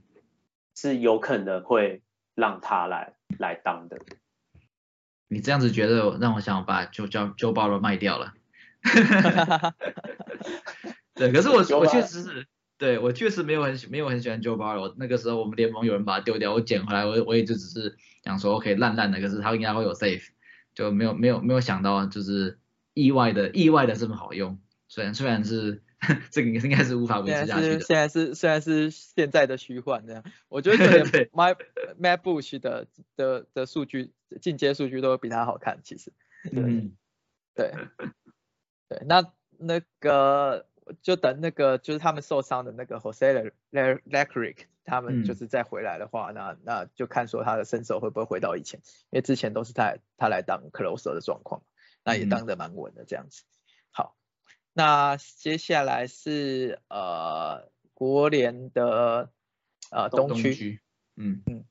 [0.77, 2.01] 是有可能会
[2.35, 3.99] 让他来来当的。
[5.27, 8.33] 你这样子觉得让我想把 Joe Joe Barlow 卖掉了，
[11.15, 12.47] 对，可是我我确实是。
[12.77, 20.27] 对我确实没有很没有很喜欢 Joe Barlow，那个时候我们联盟有人把他丢掉，我捡回来，我我也就只是想说 OK 烂烂的，可是他应该会有 safe，
[20.73, 22.59] 就没有没有没有想到就是
[22.93, 24.59] 意外的意外的这么好用，
[24.89, 25.83] 虽然虽然是
[26.31, 27.79] 这个应该是无法维持下去的。
[27.79, 30.77] 现在是现在是现在的虚幻这样，我觉得
[31.31, 31.55] My
[31.99, 36.13] Matt Bush 的的的数据进阶数据都比他好看，其实。
[36.51, 36.95] 嗯。
[37.53, 37.73] 对。
[38.89, 40.65] 对，那那个。
[41.01, 48.79] 就等那个就是他们受伤的那个 Jose Le Leclerc，他们就是再回来的话，那那就看说他的身手会不会回到以前，
[49.09, 51.63] 因为之前都是他他来当 closer 的状况。
[52.03, 53.41] 那也当得蛮稳的这样子。
[53.47, 53.54] 好，
[54.77, 59.31] 那接下来是呃国联的
[59.89, 60.81] 呃东区，
[61.15, 61.41] 嗯。
[61.45, 61.65] 嗯，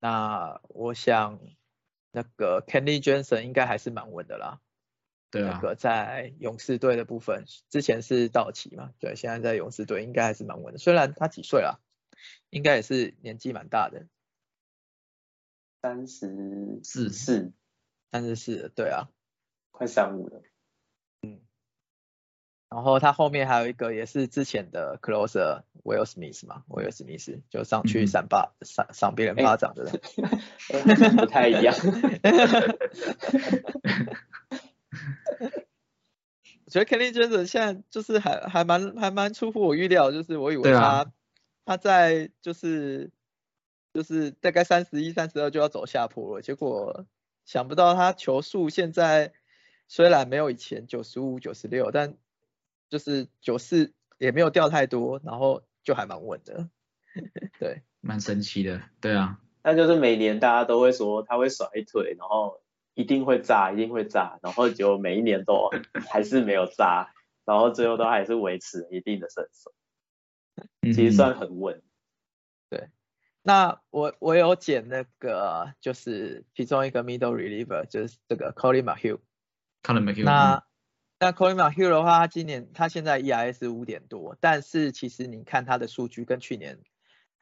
[0.00, 1.38] 那我想
[2.10, 4.60] 那个 Kenny Johnson 应该还是蛮稳的啦。
[5.30, 10.78] 对啊，那个在勇士队的部分，之前是道奇嘛，对，现在在勇士队应该还是蛮稳的。
[10.80, 11.80] 虽然他几岁了，
[12.50, 14.08] 应该也是年纪蛮大的，
[15.80, 17.10] 三十四。
[17.10, 17.52] 四，
[18.10, 19.10] 三十四，对啊，
[19.70, 20.42] 快三五了。
[21.22, 21.40] 嗯，
[22.76, 29.98] 然后他后面还有一个也是之前的 closer Will Smith 嘛，Will Smith 就上去扇巴扇扇别人巴掌的人，
[31.16, 31.74] 不太一样。
[36.66, 41.10] 我觉得 Kenny Jensen 现在就是还还蛮还蛮出乎我预料，就是我以为他
[41.64, 43.10] 他在就是
[43.94, 47.06] 就是大概三十一三十二就要走下坡了，结果
[47.46, 49.32] 想不到他球速现在
[49.88, 52.16] 虽然没有以前九十五九十六，但
[52.88, 56.68] 就是九四也没有掉太多，然后就还蛮稳的，
[57.58, 62.60] 对，蛮神奇的，对啊，那就是每年大家都会说他会甩腿，然后。
[62.98, 65.68] 一定会炸，一定会炸，然后就每一年都
[66.08, 67.12] 还是没有炸，
[67.44, 69.74] 然后最后都还是维持一定的胜手，
[70.80, 71.82] 其实算很稳。
[72.70, 72.88] 对，
[73.42, 79.18] 那我我有捡那个就是其中一个 middle reliever，就是这个 Colin McHugh。
[79.82, 80.24] Colin McHugh。
[80.24, 80.64] 那
[81.18, 86.78] 那 Colin McHugh 的话，他今年他现在 ERS 五点多，但是其实你看他的数据跟去年。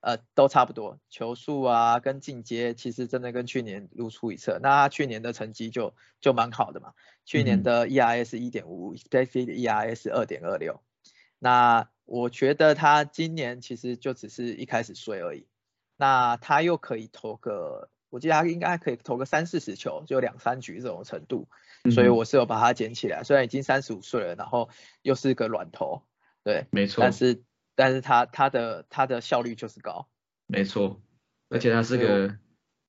[0.07, 4.59] 呃，都差不多，球速啊跟进阶其实真的跟去年如出一辙。
[4.63, 6.93] 那他去年的成绩就就蛮好的嘛，
[7.25, 10.83] 去年的 ERS 一点五，Specific ERS 二点二六。
[11.39, 15.47] 那我觉得他今年其实就只是一开始睡而已。
[15.97, 21.49] 那他又可以投个，我记得他应该可以投个三四十球，就两三局这种程度。
[21.91, 24.71] 所以我是有把它捡起来，虽然已经三十五岁了，然后
[25.03, 26.03] 又是个软头，
[26.43, 27.43] 对，没错，但是。
[27.77, 30.09] 但是他他的他的效率就是高，
[30.47, 31.03] 没错，
[31.49, 32.39] 而且他是个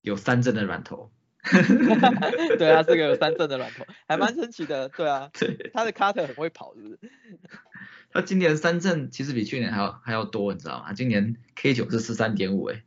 [0.01, 1.12] 有三振的软头
[2.60, 6.99] 对，他是个有三振的软头，还蛮神奇的，对啊，对，他的 cutter 很会跑，是不是？
[8.13, 10.93] 他今年三振其实比去年还要还要多，你知道吗？
[10.93, 12.84] 今年 K 九是十三点五，哎，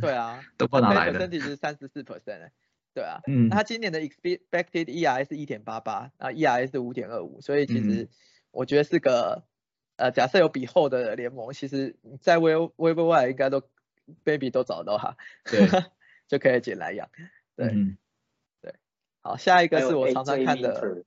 [0.00, 2.52] 对啊，都不知道哪来的，身体是三十四 percent，哎，
[2.98, 8.08] 对啊，嗯，他今年的 expected ERS 一点八八，啊，ERS 五点二五，所以其实
[8.50, 9.44] 我觉得是个。
[10.00, 13.64] 呃，假设有比后的联盟，其实在 w e b 外应该都
[14.22, 15.58] baby 都找到哈，对，
[16.28, 17.10] 就可以捡来养，
[17.56, 17.74] 对，
[18.62, 18.76] 对，
[19.20, 21.02] 好，下一个是我常常看的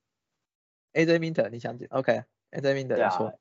[0.92, 3.40] AJ Minter，你想讲？OK，AJ Minter 不错，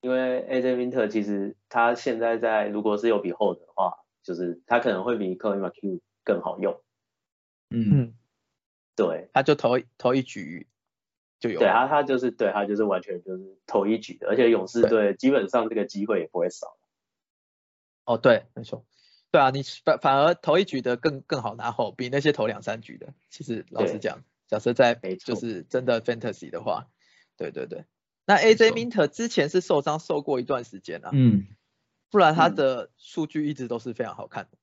[0.00, 6.80] 因为 AJ Minter 其实他现在在如果是有比后的话，就是他可能会比 c o l i n McHugh 更好用，
[7.70, 8.14] 嗯，
[8.96, 10.66] 对，他就投投一局。
[11.38, 16.76] 就有对他，他就是对他就是完全就是投一局的，而且勇士队基本上这个机会也不会少。
[18.04, 18.84] 哦，对，没错，
[19.30, 26.88] 对啊，你反反而投一局的更更好拿后，比那些投两三局的，其实老实讲，假设在就是真的 fantasy 的话，
[27.38, 27.86] 对对对。
[28.26, 31.46] 那 AJ Minter 之前是受伤受过一段时间啊，嗯，
[32.10, 34.58] 不然他的数据一直都是非常好看的。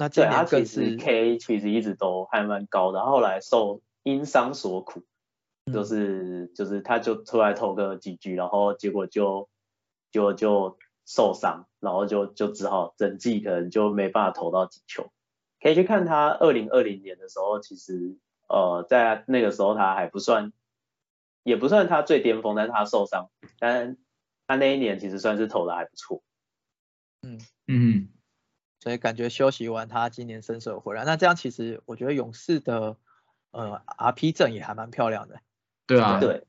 [0.00, 5.04] 那今年更是 K 其实一直都还蛮高的，后来受因伤所苦。
[5.70, 9.48] 就是就是他就出来投个几局，然后结果就
[10.10, 15.12] 就就受伤，然后就就只好整季可能就没办法投到几球。
[15.60, 18.16] 可以去看他二零二零年的时候，其实
[18.48, 20.52] 呃在那个时候他还不算，
[21.44, 23.96] 也不算他最巅峰，但是他受伤，但
[24.48, 26.22] 他那一年其实算是投的还不错。
[27.22, 28.08] 嗯嗯，
[28.80, 32.96] 所以感觉休息完他今年身手回来，那这样其实我觉得勇士的
[33.52, 35.38] 呃 RP 阵也还蛮漂亮的。
[35.86, 36.44] 对啊，对，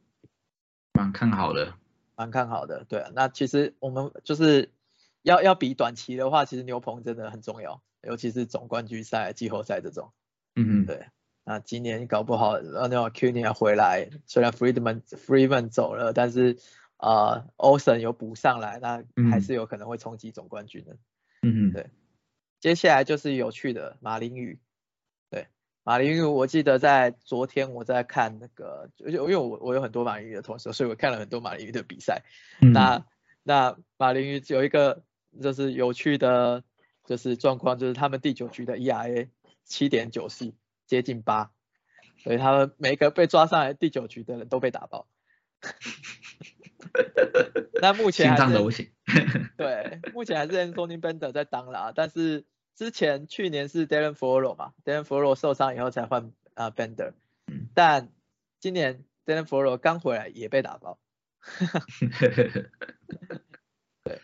[0.94, 1.74] 蛮看好的，
[2.15, 3.12] 蛮看好的，对啊。
[3.13, 4.72] 那其实我们就是
[5.22, 10.12] 要要比短期的话，其实牛棚真的很重要，尤其是总冠军赛、季后赛这种。
[10.56, 11.06] 嗯嗯，对。
[11.44, 16.58] 那今年搞不好那种 Q 年回来，虽然 Freedman Freedman 走了，但是
[16.98, 20.93] 啊 Olsen 有补上来，那还是有可能会冲击总冠军的。
[21.41, 21.89] 嗯嗯，对。
[22.62, 24.59] 接下来就是有趣的马林鱼。
[25.30, 25.47] 对
[25.84, 32.22] 马林鱼，我记得在昨天我在看那个，就因为我我有很多马林鱼的同事，所以我看了很多马林鱼的比赛。
[32.59, 33.03] 那
[33.41, 35.03] 那马林鱼有一个
[35.41, 36.64] 就是有趣的，
[37.05, 39.28] 就是状况，就是他们第九局的 ERA
[39.64, 40.53] 七点九四，
[40.86, 41.51] 接近八，
[42.20, 45.07] 所以他们每个被抓上来第九局的人都被打爆。
[47.82, 48.91] 那目前心脏都行。
[49.57, 52.45] 对，目前还是 Anthony Bender 在当啦，但是。
[52.73, 57.13] 之前去年是 Darren f o r o 嘛，Darren f o r o 受伤以后才换啊 Bender，
[57.75, 58.09] 但
[58.59, 60.97] 今年 Dylan f o r o 刚回来也被打爆。
[64.03, 64.21] 对，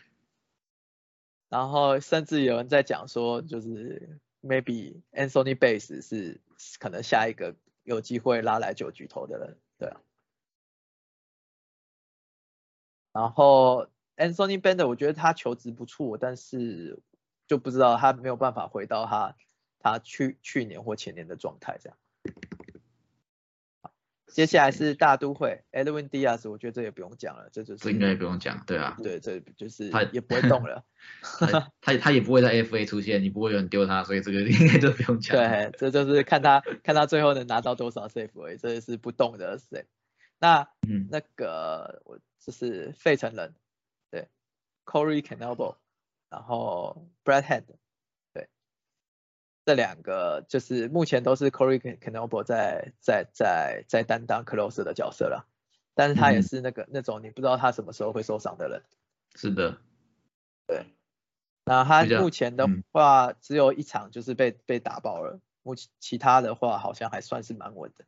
[1.48, 6.40] 然后甚至有人在讲说，就是 maybe Anthony Base 是
[6.80, 7.54] 可能下一个
[7.84, 10.00] 有机会拉来九局头的人，对啊。
[13.12, 13.86] 然后
[14.16, 17.00] Anthony Bender 我觉得他球质不错，但是
[17.46, 19.34] 就不知道他没有办法回到他
[19.78, 21.98] 他去去年或前年的状态这样。
[24.26, 30.84] 接下来是大都会，Edwin Diaz，我觉得这也不用讲了，这就是这应该也不用讲，对啊，对，这就是他也不会动了，
[31.80, 35.34] 他他也不会在 FA 出现，你不会有人丢他，所以这个应该就不用讲。
[35.34, 39.86] 对，这就是看他看他最后能拿到多少 save，这是不动的 save。
[40.38, 43.54] 那嗯，那个我就是费城人，
[44.10, 44.28] 对
[44.84, 45.76] ，Corey Canelo，
[46.30, 47.64] 然后 Bradhead，
[48.32, 48.48] 对。
[49.64, 55.46] 这两个就是目前都是 Corey Canelo 在在在在担当 close 的角色了，
[55.94, 58.82] 但是他也是那个那种你不知道他什么时候会受伤的人。
[59.34, 59.78] 是的，
[60.66, 60.86] 对。
[61.64, 68.06] 那他目前的话只有一场就是被被打爆了，目前其他的话好像还算是蛮稳的。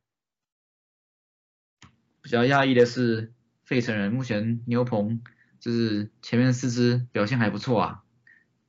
[2.30, 3.32] 比较讶异的是
[3.64, 5.20] 费城人目前牛棚
[5.58, 8.02] 就是前面四支表现还不错啊，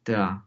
[0.03, 0.45] 对啊，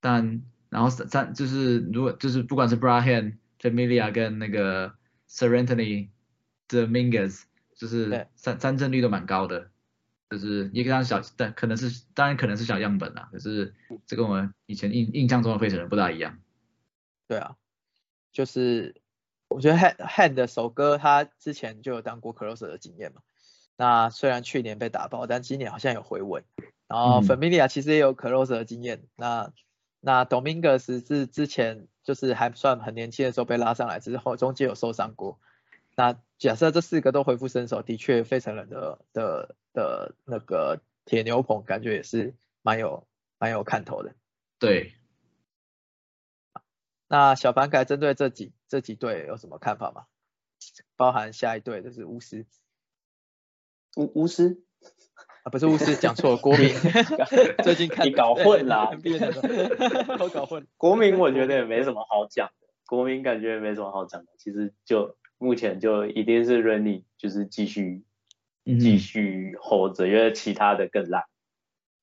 [0.00, 0.42] 但。
[0.70, 4.92] 然后三就是如果就是不管是 Brahan、Familia 跟那个
[5.30, 6.08] Serenity
[6.66, 7.44] 的 Mingus，
[7.76, 9.70] 就是三三振率都蛮高的，
[10.30, 13.72] 就是一个当小但可能是当然可能是小样本啊，可是
[14.04, 16.40] 这跟我们以前印印象中的费城人不大一样。
[17.28, 17.54] 对啊，
[18.32, 18.96] 就是
[19.54, 23.22] 我觉得 Hand Hand 的首歌他之前就有当过 Closer 的经验嘛，
[23.76, 26.44] 那虽然去年被打爆，但今年好像有回稳。
[26.88, 29.52] 然后 Familia 其实也有 Closer 的经验，那。
[30.06, 35.40] 那 Dominguez 是之前就是还算很年轻的时候被拉上来之后，中间有受伤过。
[35.96, 43.06] 那假设这四个都恢复身手，的确费城人的的的那个铁牛棚感觉也是蛮有
[43.38, 44.14] 蛮有看头的。
[44.58, 44.92] 对。
[47.08, 50.06] 那小凡改针对这几这几队有什么看法吗？
[50.96, 52.44] 包含下一队就是巫师。
[53.96, 54.64] 巫巫师。
[55.44, 56.70] 啊，不是巫师讲错了，国民
[57.62, 58.90] 最近看你搞混啦，
[60.18, 60.66] 都搞混。
[60.76, 68.02] 国民我觉得也没什么好讲的，国民感觉也没什么好讲的，其实就目前就一定是 Rennie 就是继续
[68.64, 71.22] 继续 hold 着，因为其他的更烂，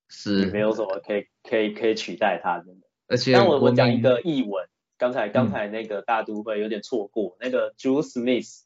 [0.07, 2.65] 是没有什么可以可以可以取代他的。
[3.07, 4.69] 而且，但我我讲一个译文，
[5.01, 8.65] 刚才刚才那个大都会有点错过，那个 Drew Smith。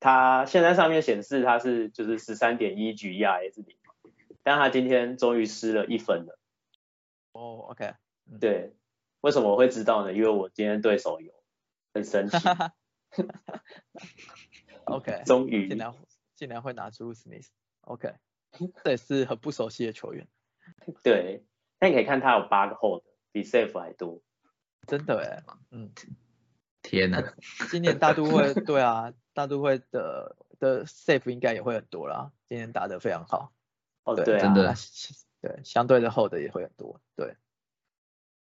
[0.00, 3.76] 他现在上面显示他是就是十三点一局 ERS 零，
[4.42, 6.40] 但他今天终于失了一分了。
[7.30, 7.94] 哦，OK，
[8.40, 8.74] 对，
[9.20, 10.12] 为什么我会知道呢？
[10.12, 11.32] 因为我今天对手有，
[11.94, 12.36] 很神奇。
[14.86, 15.94] OK， 终于竟然
[16.34, 18.12] 竟然会拿出 Smith，OK，
[18.82, 20.26] 这也是很不熟悉的球员。
[21.04, 21.44] 对，
[21.78, 24.20] 但你可以看他有八个 Hold，比 Safe 还多。
[24.86, 25.90] 真的哎，嗯，
[26.82, 27.34] 天哪，
[27.70, 29.12] 今年大都会，对啊。
[29.32, 33.52] 大都会的的 safe 应该也会很多啦，今年打得非常好。
[34.02, 34.74] 哦，对啊，真的，
[35.40, 37.36] 对，相对的厚的也会很多，对。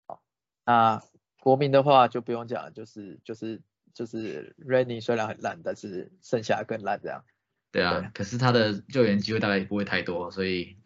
[0.06, 0.22] 好，
[0.64, 1.02] 那
[1.38, 3.60] 国民的话就不用讲了，就是就是
[3.92, 7.24] 就是 Rainy 虽然很烂，但是剩下更烂这样。
[7.70, 10.78] 对啊，可是他的救援机会大概也不会太多，所以。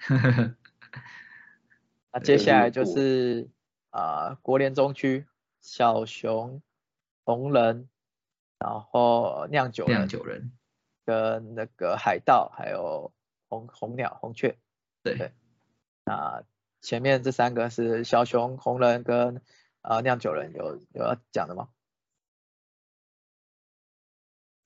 [2.12, 3.48] 那接下来就是
[3.90, 5.24] 啊，国联中区
[5.64, 6.62] 小熊
[7.24, 7.88] 红人。
[8.56, 10.50] 然后酿酒酿酒人
[11.04, 13.12] 跟那个海盗还有
[13.48, 14.56] 红红鸟红雀，
[15.02, 15.32] 对对，
[16.04, 16.42] 那
[16.80, 19.42] 前面这三个是小熊红人跟
[19.82, 21.68] 啊酿酒人有有要讲的吗？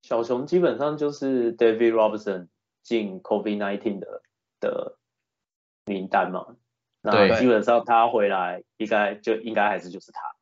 [0.02, 2.48] 小熊基本上就是 David Robertson
[2.84, 4.22] 进 COVID-19 的
[4.60, 4.98] 的
[5.86, 6.56] 名单嘛，
[7.00, 10.36] 那基本上他回来应该就应该还是就是他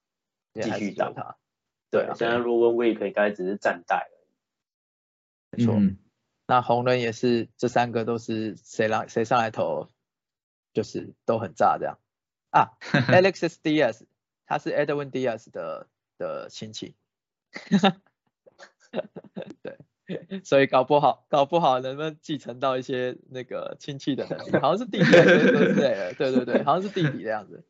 [0.63, 1.37] 继续打他。
[1.91, 4.09] 对，现在 Rowan Week 应该只是暂代
[5.51, 5.75] 没错。
[6.49, 9.89] 那红人也是，这三个都是谁让谁上来投，
[10.73, 11.99] 就是都很炸这样。
[12.51, 12.77] 啊，
[13.09, 14.03] Alexis Diaz，
[14.47, 15.89] 他是 Edwin Diaz 的
[16.19, 16.95] 的亲戚。
[19.63, 27.65] 对，所以搞不好搞不好能不能继承到一些那个亲戚的能力，好像是弟弟之类的，对对对，好像是弟弟这样子。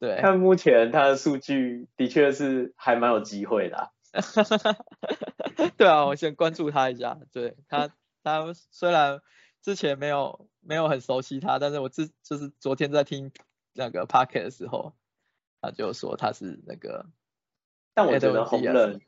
[0.00, 3.90] 对，看目前他的数据的确是还蛮有机会的。
[5.76, 7.18] 对啊，我先关注他一下。
[7.32, 7.90] 对他，
[8.22, 9.20] 他虽然
[9.62, 13.32] 之前没有没有很熟悉他，但是我之就是昨天在听
[13.74, 14.94] 那个 Pocket 的时候，
[15.60, 17.06] 他就说他是那个。
[17.94, 19.00] 但我觉得红人，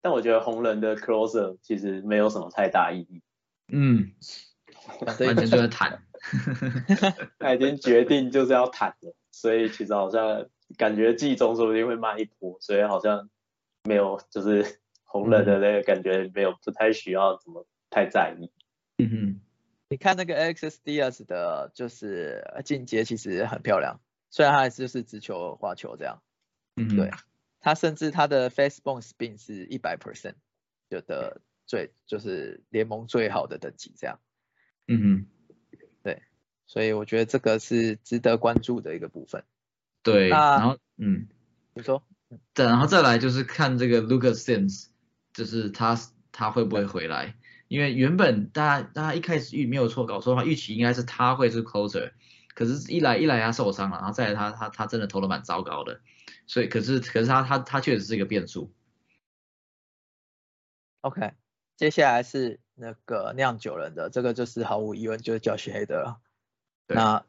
[0.00, 3.22] 但我觉得红人的 closer 其实没有什么太大意义，
[3.68, 4.12] 嗯，
[5.04, 6.02] 反正完全就是谈。
[7.38, 13.28] 他已经决定就是要谈了，所以其实好像感觉季中说不定会卖一波，所以好像
[13.84, 18.50] 没有就是红人的那个感觉没有不太需要怎么太在意。
[18.96, 19.40] 嗯哼，
[19.90, 26.22] 你看那个 Alexis Diaz 的，就是进阶其实很漂亮，虽然他还是就是直球滑球这样，
[26.76, 27.10] 嗯哼，对，
[27.60, 30.36] 他甚至他的 face b o n e Spin 是一百 percent，
[30.88, 34.18] 就的最就是联盟最好的等级这样，
[34.88, 35.26] 嗯哼。
[36.66, 39.44] 所以我觉得这个是值得关注的一个部分。
[40.02, 41.28] 对，然后嗯，
[41.74, 42.02] 你说，
[42.54, 44.86] 对，然后再来就是看这个 Lucas Sims，
[45.32, 45.98] 就是他
[46.30, 47.34] 他会不会回来？
[47.68, 52.12] 因为原本大家大家一开始预没有错搞错的话，预期应该是他会是 closer，
[52.54, 56.00] 可是一来一来他受伤了，然后再来他他他真的投的蛮糟糕的，
[56.46, 58.72] 所以可是可是他他他确实是一个变数。
[61.00, 61.32] OK，
[61.76, 66.20] 接下来是那个酿酒人的，这个就是毫无疑问就是 Josh Hader 了。
[66.86, 67.24] 对那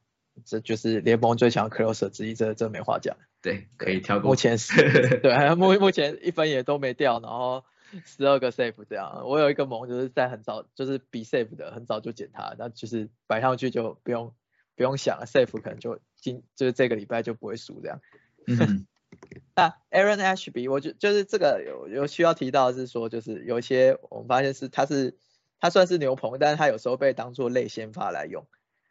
[0.46, 3.18] 这就是联盟最强 closer 之一，这这没话讲。
[3.42, 4.30] 对，可以跳过。
[4.30, 4.76] 目前是，
[5.22, 7.64] 对，目目前一分也都没掉，然后
[8.06, 9.24] 十二个 save 这样。
[9.26, 14.34] 我有一个盟就是在很早，就是比 save 的很早就捡他，那就是摆上去就不用
[14.76, 18.00] 不用想了，save 可能就今就是这个礼拜就不会输这样。
[18.46, 18.86] 嗯，
[19.56, 25.18] 那 Aaron Ashby，我就就是这个有有需要提到的是说，就是有一些我们发现是他是
[25.60, 28.46] 他算是牛棚，但是他有时候被当做类先发来用。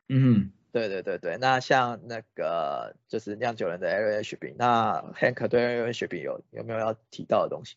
[0.08, 7.76] 嗯，对对对对，那像那个就是酿酒人的 Aaron Ashby，那 Hank 对 Aaron Ashby 有有没有要提到的东西？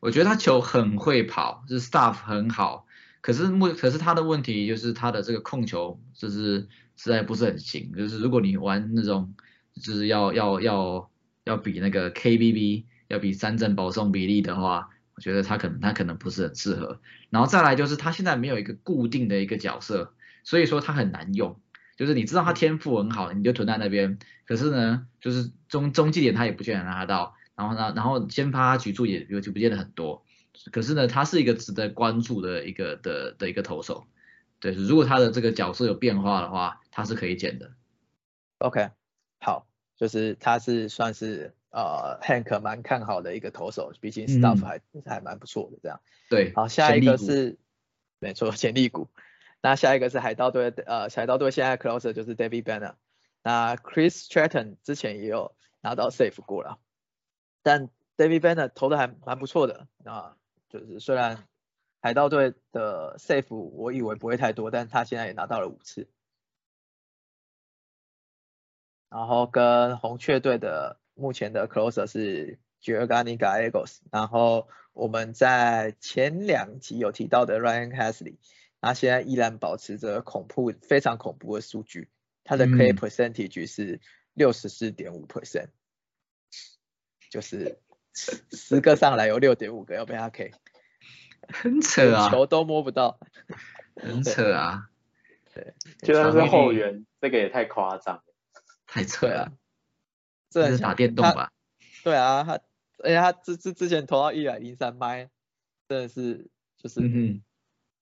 [0.00, 2.86] 我觉得他球很会跑，就是 stuff 很好，
[3.20, 9.34] 可是目可是他的问题就是他的这个控球就是实在不是很行，就是如果你玩那种
[9.74, 11.10] 就是要要要
[11.44, 17.00] 要比那个 KBB 要比三振保送比例的话，我觉得他可能他可能不是很适合。
[17.30, 20.14] 然后再来就是他现在没有一个固定的一个角色，
[20.44, 21.60] 所以说他很难用。
[21.96, 30.24] 就是你知道他天赋很好，你就囤在那边，可是呢，就是中中继点他也不见得拿得到，然后呢，然后先发局数也就不见得很多，
[30.72, 34.06] 可是呢，他是一个值得关注的一个的的一个投手，
[34.58, 37.72] 对，如果他的这个角色有变化的话，他是可以捡的。
[38.58, 38.90] OK，
[39.40, 39.66] 好，
[39.96, 46.00] 就是他是算是呃 Hank 蛮看好的一个投手，毕竟 Stuff 嗯还、还蛮不错的这样。
[46.30, 47.58] 对，好，下一个是
[48.18, 49.08] 没错潜力股。
[49.62, 52.96] 那下一个是海盗队呃海盗队现在 closer 就是 David Banner，
[53.42, 56.78] 那 Chris Stratton 之前也有拿到 safe 过了，
[57.62, 60.36] 但 David Banner 投的还蛮不错的，那
[60.68, 61.48] 就是虽然
[62.00, 66.08] 海盗队的 safe 我以为不会太多，但他现在也拿到了五次。
[69.08, 78.38] 然后跟红雀队的目前的 closer 是 Giovanni Gallegos，然后我们在前两集有提到的 Ryan Hasley，
[78.82, 82.10] 他现在依然保持着恐怖非常恐怖的数据，
[82.44, 84.00] 他的 K 嗯 percentage 是
[84.34, 85.68] 六十四点五 percent，
[87.30, 87.78] 就是
[88.50, 90.52] 十个上来有六点五个要被他 K，
[91.48, 93.18] 很扯啊，球都摸不到。
[93.94, 94.90] 很扯啊，
[95.54, 98.24] 对就算是后援，这个也太夸张了。
[98.86, 99.52] 太扯了
[100.50, 101.52] 这是打电动他吧？
[102.02, 102.60] 对啊，他
[102.98, 105.30] 而且他之之之前投到一百零三麦，
[105.88, 107.42] 真的是就是、嗯哼，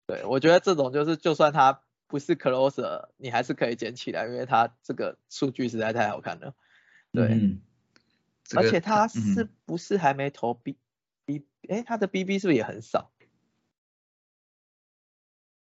[0.08, 6.56] 对我觉得这种就是就算他不是 closer，你还是可以捡起来，因为他这个数据实在太好看了。
[7.12, 7.62] 对，嗯
[8.44, 10.78] 这个而且他嗯是不是还没投 B
[11.26, 11.46] B？
[11.68, 13.12] 哎，他的 BB 是不是也很少？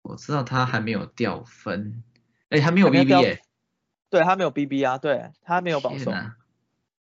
[0.02, 2.04] 我知道他还没有掉分，
[2.50, 3.42] 哎，还没有 BB 掉耶，
[4.10, 6.14] 对他没有 BB 啊，对他没有保送，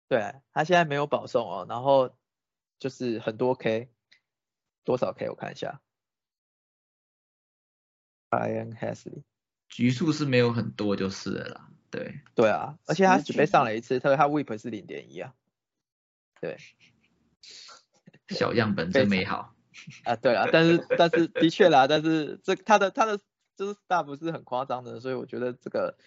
[0.08, 2.16] 对他现在没有保送哦，然后
[2.78, 3.90] 就是很多 K，
[4.84, 5.82] 多少 K 我看一下
[8.36, 9.24] ，Ryan Hasley。
[9.68, 15.34] 局数是没有很多就是了啦，对，对啊，而且他十只被上了一次，他他 whip 是零点一啊。
[16.40, 16.58] 对
[18.30, 19.56] 小样本真美好，
[20.04, 23.20] 啊，对啊，但是但是的确啦，但是这他的他的
[23.56, 25.98] 就是 star 是很夸张的，所以我觉得这个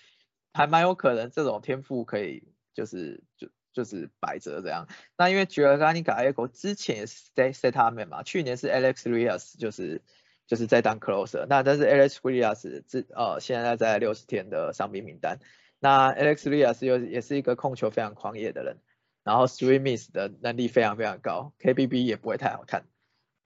[0.53, 4.87] 还蛮有可能这种天赋可以就是就就是摆着这样。
[5.17, 8.69] 那因为 g i o r g a n i Gallego 之前也是 set set up man 嘛，去年是
[8.69, 10.03] Alex Rios 就是
[10.49, 15.39] 就是在当 closer，那但是 Alex Rios 自呃现在在六十天的伤病名单，
[15.79, 18.79] 那 Alex Rios 又也是一个控球非常狂野的人，
[19.23, 22.87] 然后 three miss 的能力非常非常高，KBB 也不会太好看。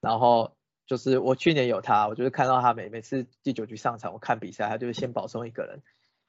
[0.00, 5.82] 然后就是我去年有他，我就是看到他每每次第九局上场，我看比赛，他就是先保送一个人，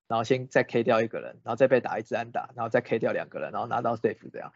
[0.08, 4.52] 然后先再 K 掉一个人，然后再被打一支安打，然后再 K 掉两个人，然后拿到 safe 这样。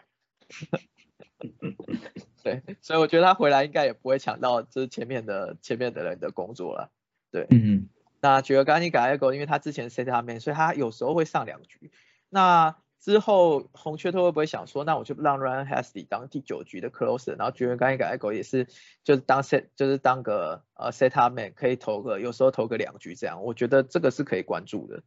[2.47, 6.91] 对， 所以我觉得他回来应该也不会抢到就是前面的前面的人的工作了。
[7.31, 7.89] 对，嗯
[8.21, 11.91] 那觉得刚尼改 ego，因为他之前 set 他面，所以他有时候会上两局。
[12.29, 18.65] 那之后红雀队会不会想说，那我就让 Ryan Hasty 当第九局的 closer，然后觉得刚一改 ego 也是
[19.03, 25.03] 就是当 set 就是当个呃 set up man，可以投个有时候投个两局这样，我觉得这个是可以关注的。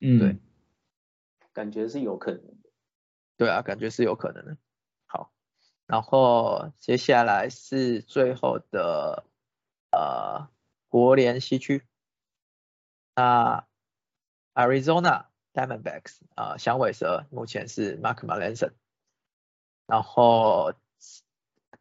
[0.00, 0.36] 嗯，对，
[1.52, 2.70] 感觉是有可能的。
[3.36, 4.56] 对啊，感觉是有可能的。
[5.88, 9.24] 好，然后接下来是最后的
[9.90, 10.48] 呃
[10.88, 11.86] 国联西区，
[13.14, 13.66] 那
[14.54, 18.72] Arizona Diamondbacks 啊、响尾蛇目前是 Mark Melanson，
[19.86, 20.74] 然后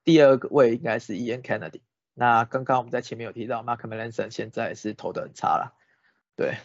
[0.03, 1.81] 第二个位应该是 Ian Kennedy。
[2.13, 5.73] 那刚刚我们在前面有提到 Mark Melanson 现在是投的很差了，
[6.35, 6.57] 对，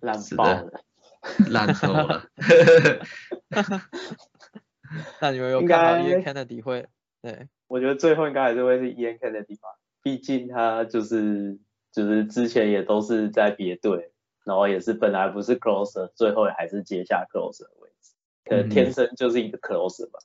[0.00, 0.82] 烂是的爆了。
[1.50, 2.30] 烂透了。
[5.20, 6.86] 那你们有应看到该 Ian Kennedy 会
[7.22, 7.48] 对？
[7.66, 9.68] 我觉得最后应该还是会是 Ian Kennedy 吧，
[10.02, 11.58] 毕竟他就是
[11.92, 14.12] 就是之前也都是在别队，
[14.44, 18.12] 然后也是本来不是 closer，最后还是接下 closer 的位置，
[18.44, 20.20] 可能嗯天生就是一个 closer 吧。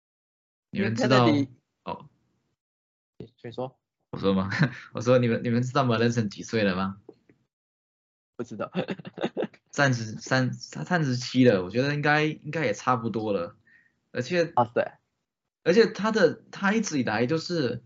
[0.72, 1.26] 你们知道
[1.84, 2.06] 哦？
[3.36, 3.76] 请说，
[4.12, 4.48] 我说吗？
[4.92, 7.00] 我说你们你们知道 Melanson 几岁了吗？
[8.36, 8.70] 不知道。
[9.72, 13.56] 三十三，他三十七了，我觉得应该应该也差不多了。
[14.12, 14.90] 而且啊，对，
[15.62, 17.82] 而且他的他一直以来就是，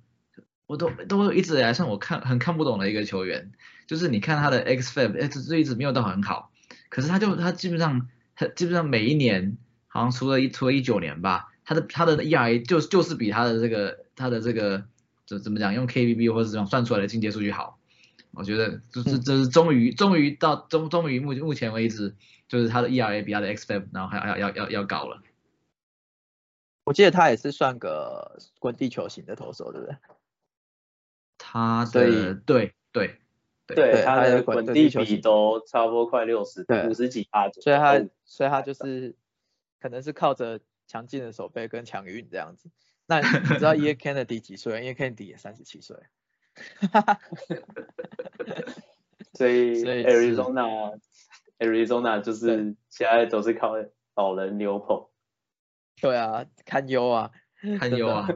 [0.66, 3.52] 我都都一直以来算我看很看不懂的一个球员，
[3.86, 6.50] 就是你看他的 X Fab，哎，这这一直没有到很好，
[6.88, 14.84] 可是他就他基本上他基本上每一年好像除了一除了一九年吧，他的他的 ERA 就就是比他的这个他的这个
[15.26, 17.78] 怎怎么讲用 KBB 或者怎么样算出来的进阶数据好。
[18.32, 22.16] 我觉得就是这是终于终于到终终于目目前为止，
[22.48, 25.22] 就是他的 ERA 比他的 X Fab 然后还要要要要高了。
[26.84, 29.96] 我记得他也是算个滚地球型的投手，对不对？
[31.38, 33.18] 他所以的对对
[33.66, 37.62] 对对，他的滚滚地地球都差不多快六十对，五十几趴左右。
[37.62, 39.14] 所以他哦所以他就是
[39.80, 42.68] 可能是靠着强劲的手背跟强运这样子。
[43.06, 45.96] 那你知道 Ian Kennedy 几岁？Ian Kennedy 也三十七岁。
[49.34, 51.00] 所以所以 Arizona
[51.58, 53.72] Arizona 就是现在都是靠
[54.14, 55.06] 老人牛棚。
[56.00, 57.30] 对啊，堪忧啊。
[57.78, 58.28] 堪忧啊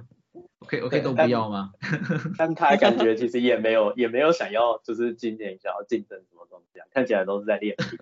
[0.61, 1.73] ！OK OK 都不要吗？
[2.39, 7.99] 但他感觉其实也没有也没有想要就是今年想要竞争什么东西啊，看起来都是在练兵。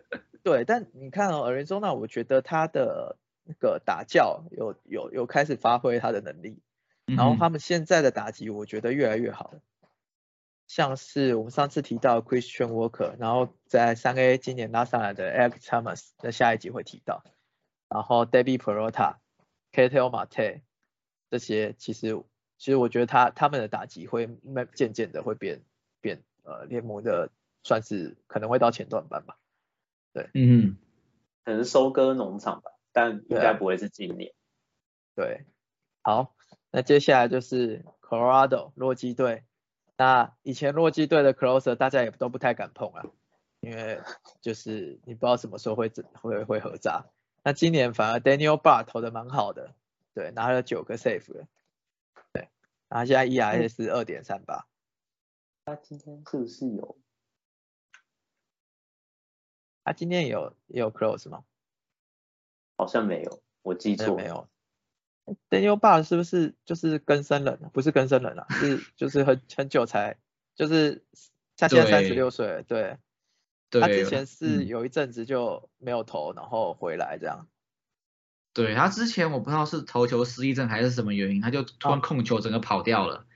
[0.44, 6.58] 对，但你看哦，Arizona，我觉得他的那个打教有有有开始发挥他的能力，
[7.06, 9.54] 然后嗯他们现在的打击我觉得越来越好，
[10.68, 17.24] 像是我们上次提到 Christian Walker，然后在三 A 今年拉上来的 Alex Thomas，在下一集会提到，
[17.88, 19.16] 然后 Debbie Perota、
[19.72, 20.62] k a t e l Marte
[21.30, 22.22] 这些，其实
[22.58, 25.62] 其实我觉得他他们的打击会慢渐渐的会变
[26.00, 27.30] 变呃联盟的
[27.62, 29.36] 算是可能会到前段班吧。
[30.12, 30.76] 对嗯
[31.44, 34.32] 可能收割农场吧，但应该不会是今年。
[35.14, 35.44] 对，
[36.02, 36.34] 好，
[36.70, 39.44] 那接下来就是 Colorado 洛基队。
[39.96, 43.04] 那以前洛基队的 closer 大家也都不太敢碰啊，
[43.60, 44.00] 因为
[44.40, 45.88] 就是你不知道什么时候会
[46.20, 47.06] 会会合炸。
[47.46, 49.72] 那今年反而 Daniel Bar 投的蛮好的，
[50.14, 51.46] 对，拿了九个 save 了，
[52.32, 52.48] 对，
[52.88, 54.66] 然后现在 ERA 是二点三八，
[55.64, 56.98] 他今天是不是有？
[59.84, 61.44] 他今天有也有 close 吗？
[62.76, 64.16] 好像没有，我记错。
[64.16, 64.48] 没有。
[65.48, 67.70] Daniel Bar 是不是就是更生人？
[67.72, 70.16] 不是更生人啊，是就是很很久才，
[70.56, 71.04] 就是
[71.56, 72.98] 他现在三十六岁了，对。
[73.80, 74.66] 对，他之前是嗯。
[74.66, 77.46] 有一阵子就没有投，然后回来这样。
[78.52, 83.26] 对他之前我不知道是投球失忆症还是什么原因，他就突然控球整个跑掉了，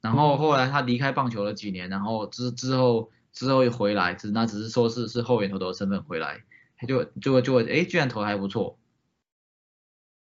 [0.00, 6.44] 然后后来他离开棒球了几年，然后之之后之后又回来，只那只是说是是后援投投身份回来，
[6.76, 8.78] 他就就就哎居然投还不错，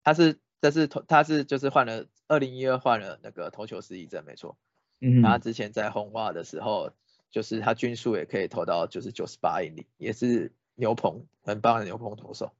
[0.02, 4.58] 他是这是投他是就是换了二零一二换了那个投球失忆症没错，
[5.00, 6.90] 嗯他之前在红袜的时候，
[7.30, 12.52] 就是他均数也可以投到就是九十八英里，也是牛棚很棒的牛棚投手。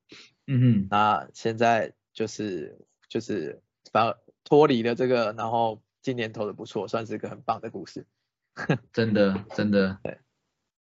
[0.47, 3.63] 嗯哼，那现在就是就是
[3.93, 8.07] 反而脱离了这个，然后今年投的不错，算是一个很棒的故事。
[8.93, 10.19] 真的真的对，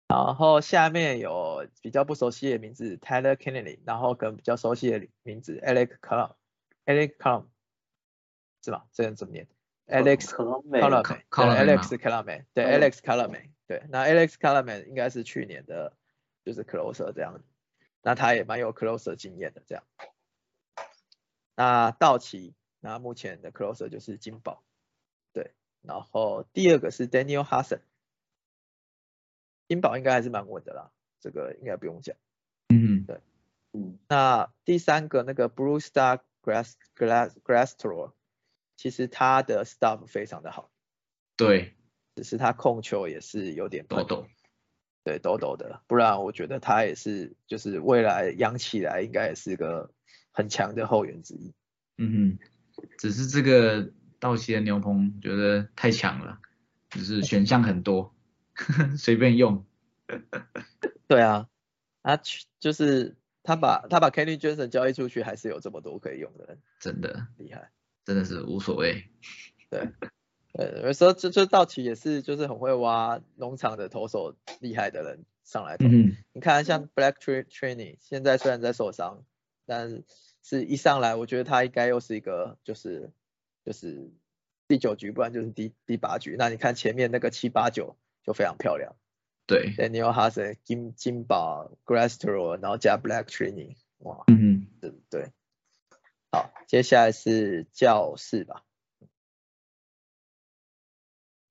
[0.08, 7.46] 然后下面有比较不熟悉的名字 Tyler Kennedy，然后跟比较熟悉的名字 Alex Colum，Alex Colum
[8.64, 8.86] 是吧？
[8.94, 9.48] 这人怎么念
[9.88, 11.84] ？Alex 可能没 Colum，Colum- 对 Colum 吗
[12.78, 15.96] Alex Colum，对那 Alex Colum，对，那 Alex Colum 应该是去年的，
[16.44, 17.40] 就是 closer 这样，
[18.02, 19.84] 那他也蛮有 closer 经验的这样。
[21.56, 24.64] 那道奇那目前的 closer 就是金宝，
[25.34, 27.82] 对，然后第二个是 Daniel Hudson，
[29.68, 32.16] 金宝应该还是蛮稳的啦，这个应该不用讲。
[32.70, 33.22] 嗯，对，
[33.74, 38.14] 嗯，那第三个那个 Blue Star Grass Glass Glass Tour，
[38.78, 40.72] 其实他的 stuff 非常的好，
[41.36, 41.76] 对，
[42.20, 44.28] 只是他控球也是有点笨抖抖，
[45.06, 49.90] 对，抖抖的，不然我觉得他也是，就是未来养起来应该也是个
[50.32, 51.54] 很强的后援之一。
[51.98, 52.38] 嗯
[52.76, 56.40] 哼，只是这个道奇的牛棚觉得太强了，
[56.90, 58.14] 就是选项很多，
[58.98, 59.66] 随便用。
[61.08, 61.48] 对啊，
[62.02, 67.72] 啊去就是他把他把 Kenny Johnson 交易出去，还是有这么多可以用的人，真的厉害。
[68.04, 69.10] 真的是无所谓。
[69.70, 69.88] 对，
[70.60, 75.86] 呃，有时候就就道奇也是就是很会挖农场的投手厉害的人上来投。
[75.88, 79.24] 嗯，你看像 Black Training 现在虽然在受伤，
[79.66, 80.04] 但
[80.44, 83.10] 是一上来我觉得他应该又是一个就是
[83.64, 84.12] 就是
[84.68, 86.36] 第九局，不然就是第第八局。
[86.38, 87.96] 那你看前面那个七八九
[88.26, 88.98] 就非常漂亮
[89.48, 95.30] 对，，Daniel Hudson、金金宝、Grastro，然后加 Black Training，哇，嗯哼，对对。
[96.34, 98.69] 好，接下来是教室吧，前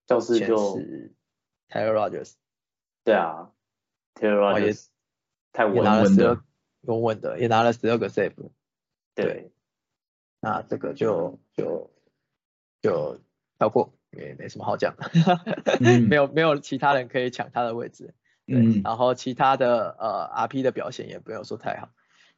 [0.09, 1.15] 教室就是
[1.69, 2.33] Taylor Rogers，
[3.05, 3.53] 对啊
[4.15, 4.87] ，Taylor Rogers
[5.53, 6.43] 太也稳了，拿了十二稳的，
[6.81, 8.51] 稳稳的，也拿了十二个 save。
[9.15, 9.53] 对，
[10.41, 11.91] 那这个就就
[12.81, 13.21] 就
[13.59, 14.97] 跳过，也没什么好讲
[16.09, 18.15] 没有没有其他人可以抢他的位置，
[18.47, 18.81] 对，嗯。
[18.83, 21.91] 然后其他的呃 RP 的表现也没有说太好。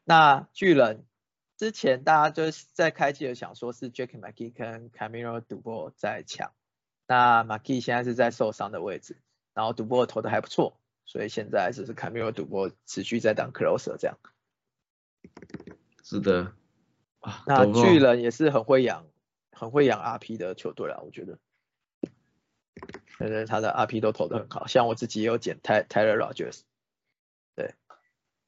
[0.02, 1.04] 那巨人
[1.56, 6.52] 之前大家就是在开季的想说是 Jake McKee 跟 Camilo Dubo 在抢，
[7.10, 9.16] 那 McKee 现在是在受伤的位置，
[9.52, 14.16] 然后 Dubo 投的还不错，所以现在只是 Camilo Dubo 持续在当 closer 这样。
[16.04, 16.52] 是的。
[17.18, 19.08] 啊，那巨人也是很会养、
[19.50, 21.40] 很会养 RP 的球队啦，我觉得。
[23.18, 26.60] 反正他的 RP 都投的很好，像我自己也有捡 Ty Tyler Rogers，
[27.56, 27.74] 对，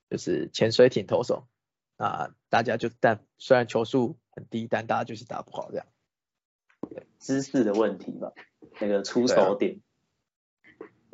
[0.08, 1.48] 就是潜水艇投手。
[1.96, 5.86] 那大家就但虽然球速很低，但大家就是打不好这样。
[7.18, 8.32] 姿势的问题吧，
[8.80, 9.80] 那个出手点，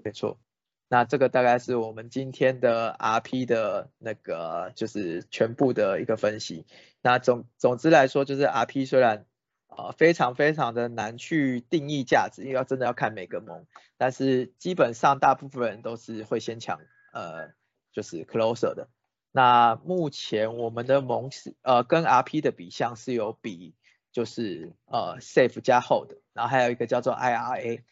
[0.05, 0.39] 没错，
[0.89, 6.67] 那这个大概是我们今天的 RP 的那个就是全部的一个分析。
[7.03, 9.27] 那总总之来说，就是 RP 虽然
[9.69, 16.81] 呃非常非常的难去定义价值，因为要真的要看每个盟，但是基本上大部分人都是会先抢
[17.13, 17.51] 呃
[17.93, 18.89] 就是 closer 的。
[19.31, 23.75] 那目前我们的盟是呃跟 RP 的比项是有比
[24.13, 27.83] 就是呃 safe 加 hold，然后还有一个叫做 IRA，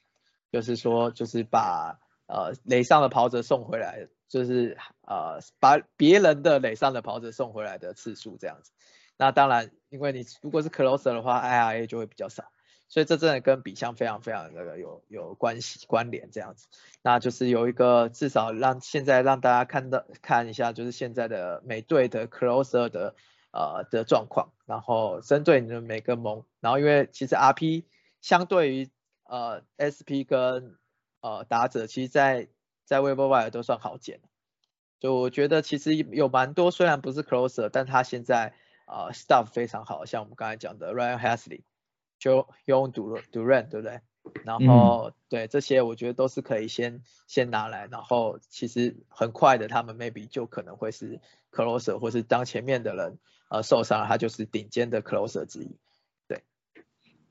[0.50, 8.72] 就是说就是把呃垒上的跑者送回来，就是呃把别人的垒上的跑者送回来的次数这样子。
[9.18, 12.44] 那当然，因为你如果是 closer 的话，IRA 就会比较少，
[12.86, 16.66] 所以这真的跟比项非常非常的有有关系关联这样子。
[17.02, 23.14] 那就是有一个至少让现在让大家看到看一下，就是现在的每队的 closer 的
[23.56, 27.84] 呃的状况，然后针对你的每个盟，然后因为其实 RP
[28.20, 28.90] 相对于
[29.24, 30.76] 呃 SP 跟
[31.22, 32.48] 呃打者，其实在
[32.84, 34.20] 在 w e b w i 都算好捡。
[34.98, 38.52] 就我觉得其实有蛮多，虽然不是 closer，但他现在
[38.86, 41.62] 呃 stuff 非常好，像我们刚才讲的 Ryan Hasley，
[42.18, 44.00] 就用 Du Duran 对不对？
[44.44, 51.20] 然后、对这些我觉得都是可以先先拿来，然后其实很快的他们 maybe 就可能会是
[51.52, 53.18] closer，或是当前面的人
[53.48, 55.70] 呃受伤了，他就是顶尖的 closer 之一。
[56.26, 56.44] 对，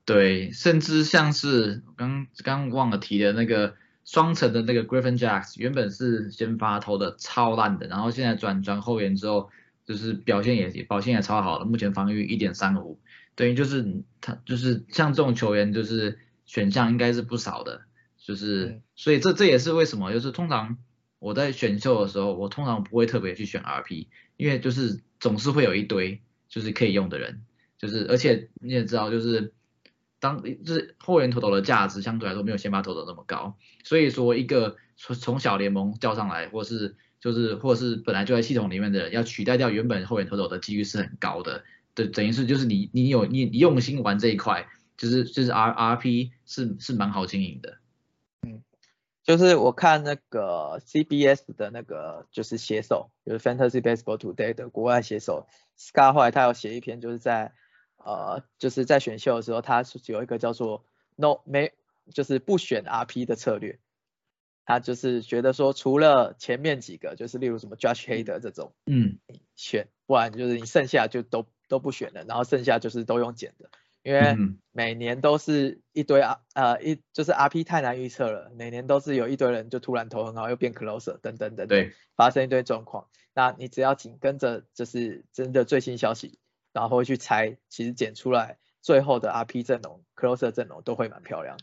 [0.04, 9.50] 对甚至像是刚刚忘了提的那个双城的那个 Griffin Jacks，原本是先发投的超烂的，然后现在转转后援之后，
[9.84, 13.00] 就是表现也表现也超好了，目前防御一点三五，
[13.34, 17.82] 等于就是他就是像这种球员就是选项应该是不少的，
[18.16, 20.78] 就是、嗯所以这这也是为什么就是通常
[21.18, 24.06] 我在选秀的时候，我通常不会特别去选 RP，
[24.36, 27.42] 因为就是总是会有一堆就是可以用的人，
[27.78, 29.52] 就是而且你也知道就是。
[30.18, 33.54] 当就是后援投手的价值相对来说没有先发投手那么高，
[33.84, 41.64] 所以说一个从从小联盟叫上来，或是就是或是本来就在系统里面的人，要取代掉原本后援投手的几率是很高的。
[41.94, 47.76] 对，等于是就是你你有你用心玩这一块，就是就是 R R P 是是蛮好经营的。
[49.26, 57.52] 就是我看那个 CBS 的那个就是写手，就是 Fantasy Baseball Today 的国外写手 Scar 后来他有写一篇，就是在
[57.96, 60.84] 呃就是在选秀的时候，他是有一个叫做
[61.16, 61.72] No 没
[62.14, 63.80] 就是不选 RP 的策略。
[64.64, 69.18] 他就是觉得说，除了前面几个，就是例如什么 Josh Hader 这种嗯，
[69.54, 73.70] 选，不然就是你剩下就都都不选了，然后剩下就是都用捡的，
[74.06, 74.36] 因为
[74.70, 83.08] 每年都是一堆啊呃一就是 RP 太难预测了，每年都是有一堆人就突然投很好又变 closer 等等等等，发生一堆状况。
[83.34, 86.38] 那你只要紧跟着就是真的最新消息，
[86.72, 91.58] 然后去猜，其实剪出来最后的 RP 阵容 closer 阵容都会蛮漂亮。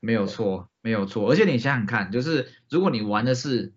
[0.00, 1.30] 没有错，没有错。
[1.30, 3.72] 而且你想想看，就是如果你玩的是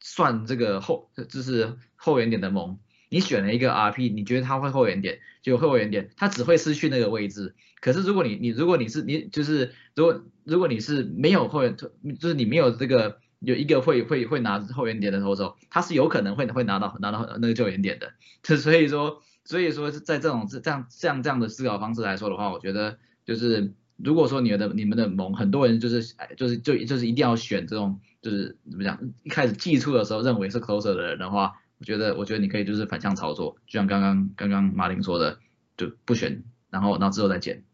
[0.00, 2.80] 算这个后就是后援点的盟。
[3.08, 7.54] 你选了一个 RP，你觉得他会后援点，就后援点，他只会失去那个位置。
[7.80, 18.14] 可是如果你你如果你是你就是如果如果你是没有后援，就是你没有这个有一个会会会拿后援点的投手，他是有可能会会拿到拿到那个救援点的。
[18.42, 31.60] 就所以说所以说在这种这样像这样的思考方式来说的话，我觉得就是如果说你的你们的盟很多人就是就是就就是一定要选这种就是怎么讲，一开始寄出的时候认为是 closer 的人的话。
[31.78, 35.38] 我觉得，我觉得你可以就是反向操作，就像刚刚刚刚马林说的，
[35.76, 37.64] 就不选，然后然后之后再减。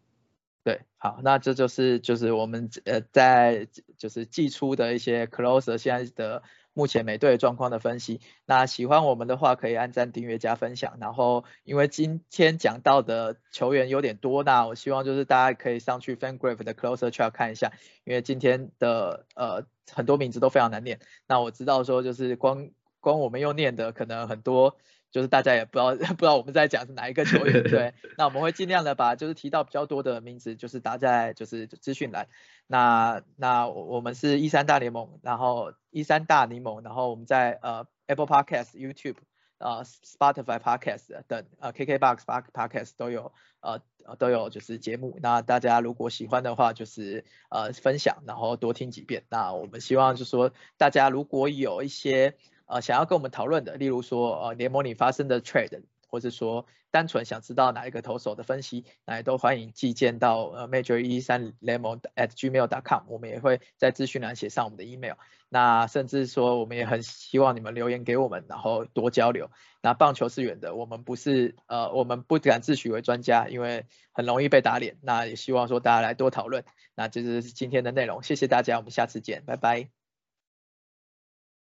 [0.64, 6.42] 对，好，那这就是就是我们呃在就是寄出的一些 closer 现在的
[6.74, 8.20] 目前每队状况的分析。
[8.44, 10.98] 那喜欢我们的话，可以按赞、订阅、加分享。
[11.01, 17.72] 然后因为今天讲到的球员有点多，那我希望就是大家可以上去 FanGraph 的 closer chart 看一下，
[18.05, 21.01] 因为今天的呃很多名字都非常难念。
[21.26, 22.70] 那我知道说就是光。
[23.01, 24.76] 光我们用念的可能很多，
[25.11, 27.94] 就是大家也不知道 不知道我们在讲是哪一个球员，对。
[28.16, 32.28] 那我们会尽量的把就是提到比较多的名字，就是打在就是资讯栏。
[32.66, 39.16] 那那我们是一三大联盟，然后一三大联盟，然后我们在呃 Apple Podcast、YouTube、
[39.59, 42.18] 呃 Spotify Podcast 等呃 KKBox
[42.53, 43.80] Podcast 都有呃
[44.18, 45.18] 都有就是节目。
[45.20, 49.24] 那大家如果喜欢的话，就是呃分享，然后多听几遍。
[49.28, 52.36] 那我们希望就是说大家如果有一些
[52.71, 65.14] 呃，想要跟我们讨论的，例如说，呃，联盟里发生的 trade，或者说单纯想知道哪一个投手的分析，那也都欢迎寄件到呃 major 一三联盟 at gmail.com，我们也会在资讯栏写上我们的 email。
[65.49, 69.51] 那甚至说，我们也很希望你们留言给我们，然后多交流。
[69.83, 74.97] 那棒球是远的，我们不是呃，我们不敢自诩为专家，因为很容易被打脸。
[75.03, 76.64] 那也希望说大家来多讨论。
[76.95, 79.99] 那这就是今天的内容，谢谢大家，我们下次见，拜拜。